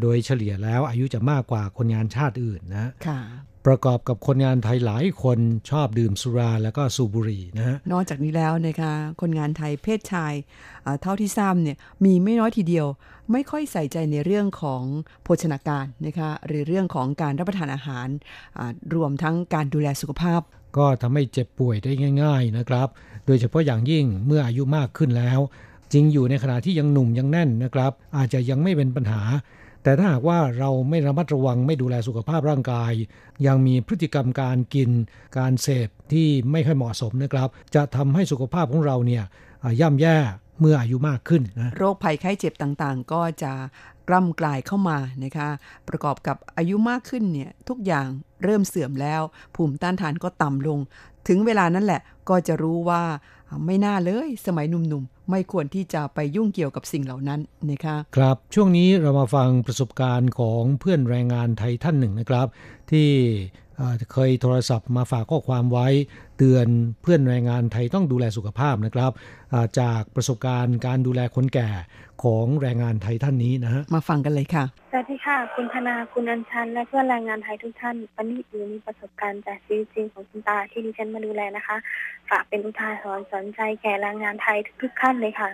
[0.01, 3.19] โดยเฉลี่ยแล้วอายุจะมากกว่าคนงานชาติอื่นนะค่ะ
[3.65, 5.39] ประกอบกับคนงานไทยหลายคน
[5.69, 10.33] ชอบดื่มสุราแล้วก็สูบบุหรี่นะฮะนอกจากนี้แล้วนะคะคนงานไทยเพศชาย
[11.01, 12.87] เท่าที่ทราบเนี่ยมีไม่น้อยทีเดียว
[13.31, 14.83] ไม่ค่อยใส่ใจในเรื่องของ
[15.23, 18.07] โภชนาการนะคะหรือเรื่องของการรับประทานอาหาร
[18.95, 20.41] รวมทั้งการดูแลสุขภาพ
[20.77, 21.91] ก็ทำให้เจ็บป่วยได้
[22.23, 22.87] ง่าย ๆนะครับ
[23.25, 25.39] โดยเฉพาะอย่างยิ่งเมื่ออายุมากขึ้นแล้ว
[25.93, 29.21] จริงอยู่ในขณะที่ยังหนุ่มยังแน่นนะครับ อาจจะยังไม่เป็นปัญหา
[29.83, 32.91] แต่ถ้าหากว่าเราไม่ระมัดระวังไม่ดูแลสุขภาพร่างกาย
[33.47, 34.89] ยังมีพฤติกรรมการกิน
[35.37, 39.23] การเสพที่ไม่ค่อยเหมาะสมนะครับ จะทำให้สุขภาพของเราเนี่ย
[39.81, 40.17] ย่ำแย่
[40.59, 43.53] เมื่ออายุมากขึ้นนะโรคภัยไข้เจ็บต่างๆ ก็จะ
[44.09, 45.49] กล่ำกลายเข้ามานะคะ
[45.89, 48.07] ประกอบกับอายุมากขึ้นเนี่ยทุกอย่าง
[48.43, 49.21] เริ่มเสื่อมแล้ว
[49.55, 50.79] ภูมิต้านทานก็ต่ำลง
[51.27, 53.01] ถึงเวลานั้นแหละก็จะรู้ว่า
[53.65, 57.39] ไม่น่าเลยสมัยหนุ่มๆ ไม่ควรที่จะไปยุ่งเกี่ยวกับสิ่งเหล่านั้น
[57.71, 62.47] นะคะครับช่วงนี้เรามาฟังประสบการณ์ของเพื่อนแรงงานไทยท่านหนึ่งนะครับ
[62.91, 63.09] ที่
[64.13, 65.87] เคยโทรศัพท์มาฝากข้อความไว้
[66.37, 66.67] เตือน
[67.01, 69.11] เพื่อนแรงงานไทยต้องดูแลสุขภาพนะครับ
[69.79, 71.69] จากประสบการณ์การดูแลคนแก่
[72.23, 81.77] ของแรงงานไทยท่านนี้นะฮะมาฟังกันเลยค่ะสวัสดีค่ะ คุณธนาคุณอัญชัน และเพื่อนแรงงานไทยทุกท่านวันนี้อูมีประสบการณ์จากชีวิตจริงของคุณตาที่ดิฉันมาดูแลนะคะ
[82.29, 85.49] ฝากเป็นอุทาหรณ์สอนใจแก่แรงงานไทยทุกท่านเลยค่ะ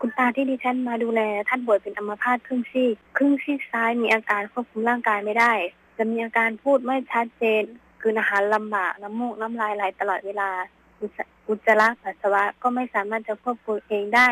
[0.00, 5.52] คุณตาที่ดิฉันมาดูแลท่านป่วยเป็นอัมพาตครึ่งซีกครึ่งซีกซ้ายมีอาการควบคุมร่างกายไม่ได้
[5.96, 7.62] จะมีอาการพูดไม่ชัดเจน
[8.00, 10.50] คืออาหารลำบากน้ำมูกน้ำลายไหลตลอดเวลา
[11.48, 14.28] อุจจาระปัสสาวะก็ไม่สามารถจะควบคุมเองได้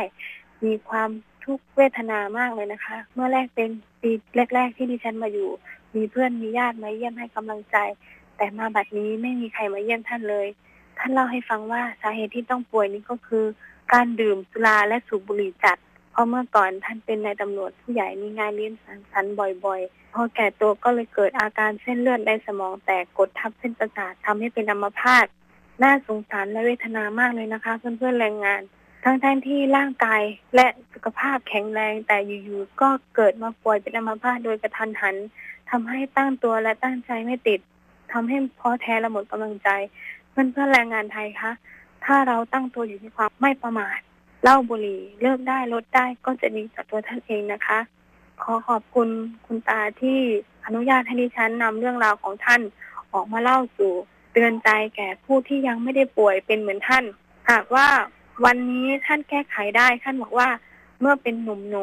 [0.65, 1.11] มีความ
[1.45, 4.11] ทุกเวทนามากเลยนะคะ เมื่อแรกเป็นปี
[4.55, 5.51] แรก ๆ ที่ดิฉันมาอยู่
[5.95, 7.77] มีเพื่อนมีญาติมาเยี่ยมให้กำลังใจ
[8.37, 10.47] แต่มาบัดนี้ไม่มีใครมาเยี่ยมท่านเลย
[10.99, 13.45] ท่านเล่าให้ฟังว่าสาเหตุที่ต้องป่วยนี้ก็คือ
[13.93, 15.79] การดื่มสุราและสูบบุหรี่จัด
[16.21, 25.27] ราะเมื่อก่อนท่านเป็นนายตำรวจผู้ใหญ่มีงานเลี้ยงสังสรรค์บ่อยๆ พอแก่ตัวก็เลยเกิดอาการเส้นเลือดในสมองแตกกดทับเส้นประสาททำให้เป็นอัมพาต
[25.83, 28.63] น่าสงสารและเวทนามากเลยนะคะ เพื่อนๆแรงงาน
[29.05, 30.23] ทั้งๆทที่ร่างกาย
[30.55, 35.17] และสุขภาพแข็งแรงแต่อยู่ๆก็เกิดมาป่วยเป็นอัมพาตโดยกระทันหัน
[35.71, 37.61] ทำให้ตั้งตัวและตั้งใจไม่ติด
[38.13, 39.69] ทำให้พอแท้และหมดกำลังใจ
[40.31, 41.53] เพื่อนเพื่อแรงงานไทยคะ
[42.05, 43.99] ถ้าเราตั้งตัวอยู่ในความไม่ประมาท
[44.43, 47.79] เล่าบุหรี่เลิกได้ลดได้ก็จะดีต่อตัวท่านเองนะคะ
[48.43, 49.09] ขอขอบคุณ
[49.47, 50.19] คุณตาที่
[50.65, 52.61] อนุญาตให้ดิฉันนำเรื่องราวของท่าน
[53.13, 53.93] ออกมาเล่าสู่
[54.33, 57.05] เตือนใจแก่ผู้ที่ยังไม่ได้ป่วยเป็นเหมือนท่าน
[57.51, 57.89] หากว่า
[58.45, 60.49] วันนี้ท่านแก้ไขได้ท่านบอกว่า
[61.01, 61.77] เมื่อเป็นหนุ่มๆน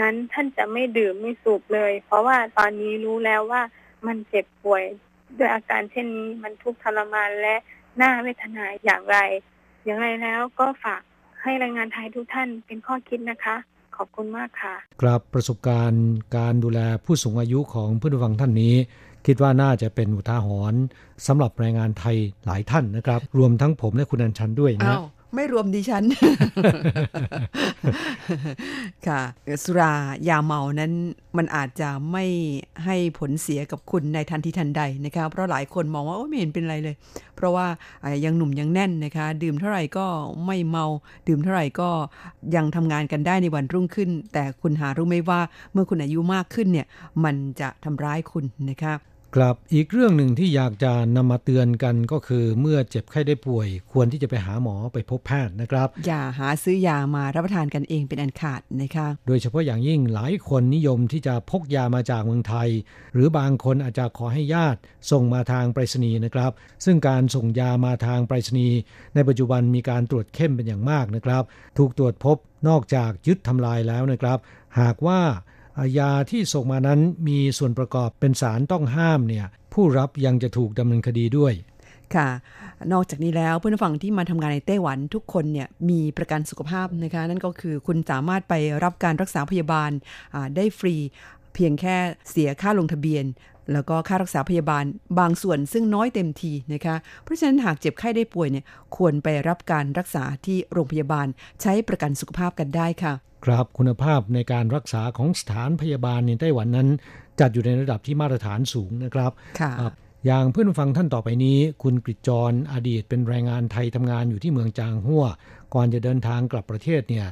[0.00, 3.62] นั้นท่านจะไม่ดื่มไม่สูบเลย เพราะว่าตอนนี้รู้แล้วว่า
[4.06, 4.82] มันเจ็บป่วย
[5.38, 7.56] ด้วยอาการเช่นนี้มันทุกข์ทรมานและ
[8.00, 9.18] น่าเวทนาอย่างไร
[9.84, 11.02] อย่างไรแล้วก็ฝาก
[11.42, 13.56] ให้แรงงานไทยทุกท่านเป็นข้อคิดนะคะ
[13.96, 18.74] ขอบคุณมากค่ะกรับประสบการณ์การดูแลผู้สูงอายุของผู้ฟังท่านนี้
[19.26, 20.80] คิดว่าน่าจะเป็นอุทาหรณ์
[21.26, 22.16] สำหรับแรงงานไทย
[22.46, 24.96] หลายท่านนะครับ รวมทั้งผมและคุณอัญชันด้วยนะ
[25.34, 26.04] ไม่รวมดิฉัน
[29.06, 29.20] ค่ะ
[29.64, 29.92] สุรา
[30.28, 30.92] ยาเมานั้น
[31.36, 32.24] มันอาจจะไม่
[32.84, 36.94] ให้ผลเสียกับคุณในทันทีทันใดนะคะ เพราะหลายคนมองว่าไม่เห็นเป็นไรเลย
[37.36, 37.66] เพราะว่า
[38.24, 40.06] ยังหนุ่มยังแน่นนะคะ ดื่มเท่าไหร่ก็
[40.46, 40.86] ไม่เมา
[41.28, 41.90] ดื่มเท่าไหร่ก็
[42.56, 45.40] ยังทำงานกันได้ในวันรุ่งขึ้น แต่คุณหารู้ไหมว่า
[45.72, 46.86] เมื่อคุณอายุมากขึ้นเนี่ย
[47.24, 48.94] มันจะทำร้ายคุณนะคะ
[49.36, 62.68] ครับอีกเรื่องหนึ่งที่อยากจะนำมาเตือนกันก็คือเมื่อเจ็บไข้ได้ป่วย ควรที่จะไปหาหมอไปพบแพทย์นะครับ อย่าหาซื้อยามารับประทานกันเองเป็นอันขาดนะคะโดยเฉพาะอย่างยิ่งหลายคนนิยมที่จะพกยามาจากเมืองไทย
[63.14, 64.78] หรือบางคนอาจจะขอให้ญาติ
[65.10, 66.52] ส่งมาทางไปรษณีย์นะครับ
[66.84, 68.78] ซึ่งการส่งยามาทางไปรษณีย์
[69.14, 71.42] ในปัจจุบันมีการตรวจเข้มเป็นอย่างมากนะครับ
[71.78, 72.36] ถูกตรวจพบ
[72.68, 74.38] นอกจากยึดทำลายแล้วนะครับ
[74.80, 75.20] หากว่า
[75.98, 81.52] ยาที่ส่งมานั้นมีส่วนประกอบเป็นสารต้องห้ามเนี่ยผู้รับยังจะถูกดำเนินคดีด้วย
[82.14, 82.28] ค่ะ
[82.92, 88.54] นอกจากนี้แล้วเพื่อนฝั่งที่มาทำงานในไต้หวันทุกคนเนี่ยมีประกันสุขภาพนะคะ นั่นก็คือคุณสามารถไป
[88.84, 89.90] รับการรักษาพยาบาล
[90.56, 90.94] ได้ฟรี
[91.54, 91.96] เพียงแค่
[92.30, 93.24] เสียค่าลงทะเบียน
[93.72, 94.84] แล้วก็ค่ารักษาพยาบาล
[95.18, 98.64] บางส่วนซึ่งน้อยเต็มทีนะคะ เพราะฉะนั้นหากเจ็บไข้ได้ป่วยเนี่ย
[98.96, 101.26] ควรไปรับการรักษาที่โรงพยาบาล
[101.62, 103.12] ใช้ประกันสุขภาพกันได้ค่ะ
[103.44, 106.88] ครับคุณภาพในการรักษาของสถานพยาบาลในไต้หวันนั้น
[107.40, 109.72] จัดอยู่ในระดับที่มาตรฐานสูงนะครับค่ะ
[110.26, 115.24] อย่างเพื่อนฟังท่านต่อไปนี้ คุณกฤษจรอดีตเป็นแรงงานไทยทำงานอยู่ที่เมืองจางหัว
[115.74, 117.26] ก่อนจะเดินทางกลับประเทศเนี่ย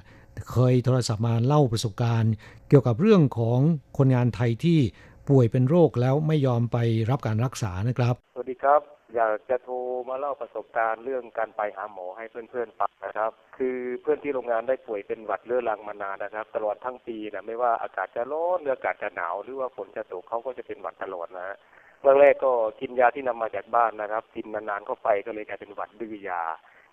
[0.50, 2.32] เคยโทรศัพท์มาเล่าประสบการณ์
[2.68, 3.58] เกี่ยวกับเรื่องของ
[3.98, 4.78] คนงานไทยที่
[5.28, 6.76] ป่วยเป็นโรคแล้วไม่ยอมไป
[7.10, 9.76] รับการรักษานะครับ สวัสดีครับ อยากจะโทร
[10.08, 21.56] มาเล่าประสบการณ์เรื่องการไปหาหมอให้เพื่อนๆฟังนะครับ คือเพื่อนที่โรงงานได้ป่วยเป็นหวัดเรื้อรังมานานนะครับ ตลอดทั้งปีนะไม่ว่าอากาศจะร้อนหรืออากาศจะหนาวหรือว่าฝนจะตกเขาก็จะเป็นหวัดตลอดนะฮะ
[22.18, 26.42] แรกก็กินยาที่นำมาจากบ้านนะครับ กินนานๆก็ไปก็เลยกลายเป็นหวัดดื้อยา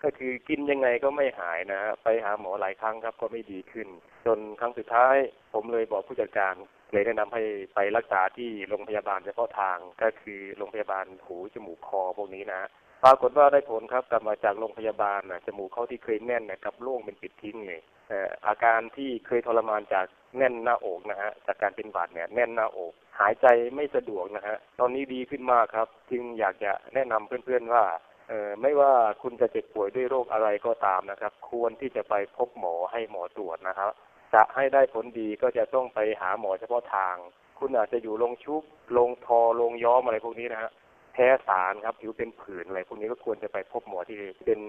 [0.02, 3.88] ก็คือกินยังไงก็ไม่หายนะ ไปหาหมอหลายครั้งครับก็ไม่ดีขึ้น
[4.26, 5.16] จนครั้งสุดท้าย
[5.52, 6.54] ผมเลยบอกผู้จัดการ
[6.92, 7.42] เลยแนะนำให้
[7.74, 12.62] ไปรักษาที่โรงพยาบาลเฉพาะทางก็คือโรงพยาบาลหูจมูกคอพวกนี้นะ
[13.04, 17.80] ปรากฏว่าได้ผลครับกลับมาจากโรงพยาบาลนะจมูกเขาที่เคยแน่นนะกับโล่งเป็นปิดทิ้งเลย
[18.46, 20.06] อาการที่เคยทรมานจาก
[20.36, 27.84] แน่นหน้าอกนะฮะจากการเป็นบาดเนี่ยแน่นหน้าอก หายใจไม่สะดวกนะฮะตอนนี้ดีขึ้นมากครับ จึงอยากจะแนะนำเพื่อนๆว่า
[28.28, 33.92] เออไม่ว่าคุณจะเจ็บป่วยด้วยโรคอะไรก็ตามนะครับ ควรที่จะไปพบหมอให้หมอตรวจนะครับ
[34.36, 37.14] จะให้ได้ผลดีก็จะต้องไปหาหมอเฉพาะทาง
[37.58, 38.62] คุณอาจจะอยู่ลงชุบ
[38.98, 40.70] ลงทอลงย้อมอะไรพวกนี้นะฮะ
[41.12, 44.16] แพ้สารครับผิวเป็นผื่นอะไรพวกนี้ก็ควรจะไปพบหมอที่
[44.46, 44.60] เป็น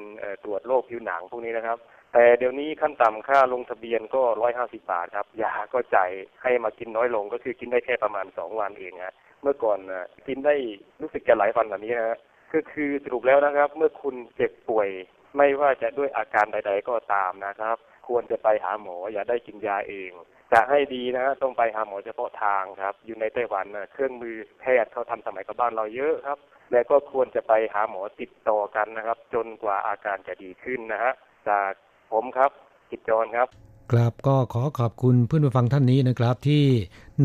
[0.44, 1.78] ตรวจโรคผิวหนังพวกนี้นะครับ
[2.14, 6.12] แต่เดี๋ยวนี้ขั้นต่ำค่าลงทะเบียนก็ร้อยห้าสิบาทครับยาก็จ่าย
[6.44, 9.80] ให้มากินน้อยลงก็คือกินได้แค่ประมาณสองวันเองฮะเมื่อก่อน
[10.28, 10.56] กินได้
[11.02, 12.18] รู้สึกจะหลายวันแบบนี้นะฮะ
[12.54, 14.90] ก็คือสรุปแล้วนะครับ เมื่อคุณเจ็บป่วย
[15.38, 17.78] ไม่ว่าจะด้วยอาการใด ๆ ก็ตามนะครับ
[18.08, 20.12] ควรจะไปหาหมอ อย่าได้กินยาเอง
[20.54, 26.40] จะให้ดีนะต้องไปหาหมอเฉพาะทางครับ อยู่ในไต้หวันนะเครื่องมือแพทย์เขาทำสมัยกับบ้านเราเยอะครับ
[26.72, 31.14] และก็ควรจะไปหาหมอติดต่อกันนะครับ จนกว่าอาการจะดีขึ้นนะฮะ
[31.50, 31.72] จาก
[32.12, 32.52] ผมครับ
[32.92, 33.48] กิจจรครับ
[33.92, 36.64] ครับก็ขอขอบคุณเพื่อนผู้ฟังท่านนี้นะครับที่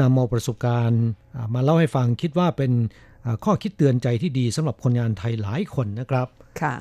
[0.01, 1.05] นำเอาประสบการณ์
[1.55, 2.73] มาเล่าให้ฟังคิดว่าเป็น
[3.45, 6.29] ข้อคิดเตือนใจที่ดีสำหรับคนงานไทยหลายคนนะครับ
[6.63, 6.75] ค่ะ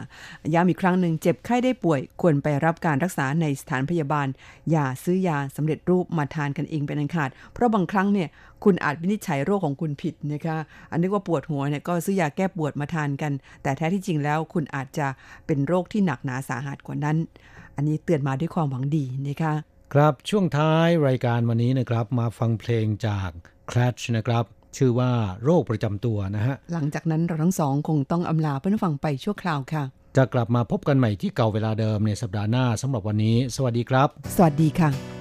[0.54, 4.28] ย้ำอีกครั้งหนึ่งเจ็บไข้ได้ป่วยควรไปรับการรักษาในสถานพยาบาล
[4.72, 8.28] อย่าซื้อยาสำเร็จรูปมาทานกันเองเป็นอันขาด เพราะบางครั้งเนี่ย
[8.64, 10.58] คุณอาจวินิจฉัยโรคของคุณผิดนะคะ
[10.92, 13.32] อันนึกว่าปวดหัวเนี่ยก็ซื้อยาแก้ปวดมาทานกัน
[13.64, 15.08] แต่แท้ที่จริงแล้วคุณอาจจะ
[15.46, 17.18] เป็นโรคที่หนักหนาสาหัสกว่านั้น
[17.76, 19.54] อันนี้เตือนมาด้วยความหวังดีนะคะ
[19.94, 23.30] ครับช่วงท้ายรายการวันนี้นะครับมาฟังเพลงจาก
[23.70, 24.46] Clash นะครับ
[24.78, 25.12] ชื่อว่า
[25.44, 29.84] โรคประจำตัวนะฮะ หลังจากนั้นเราทั้งสองคงต้องอำลาเพื่อนฟังไปชั่วคราวค่ะ
[30.18, 35.21] จะกลับมาพบกันใหม่ที่เก่าเวลาเดิมในสัปดาห์หน้าสำหรับวันนี้ สวัสดีครับ สวัสดีค่ะ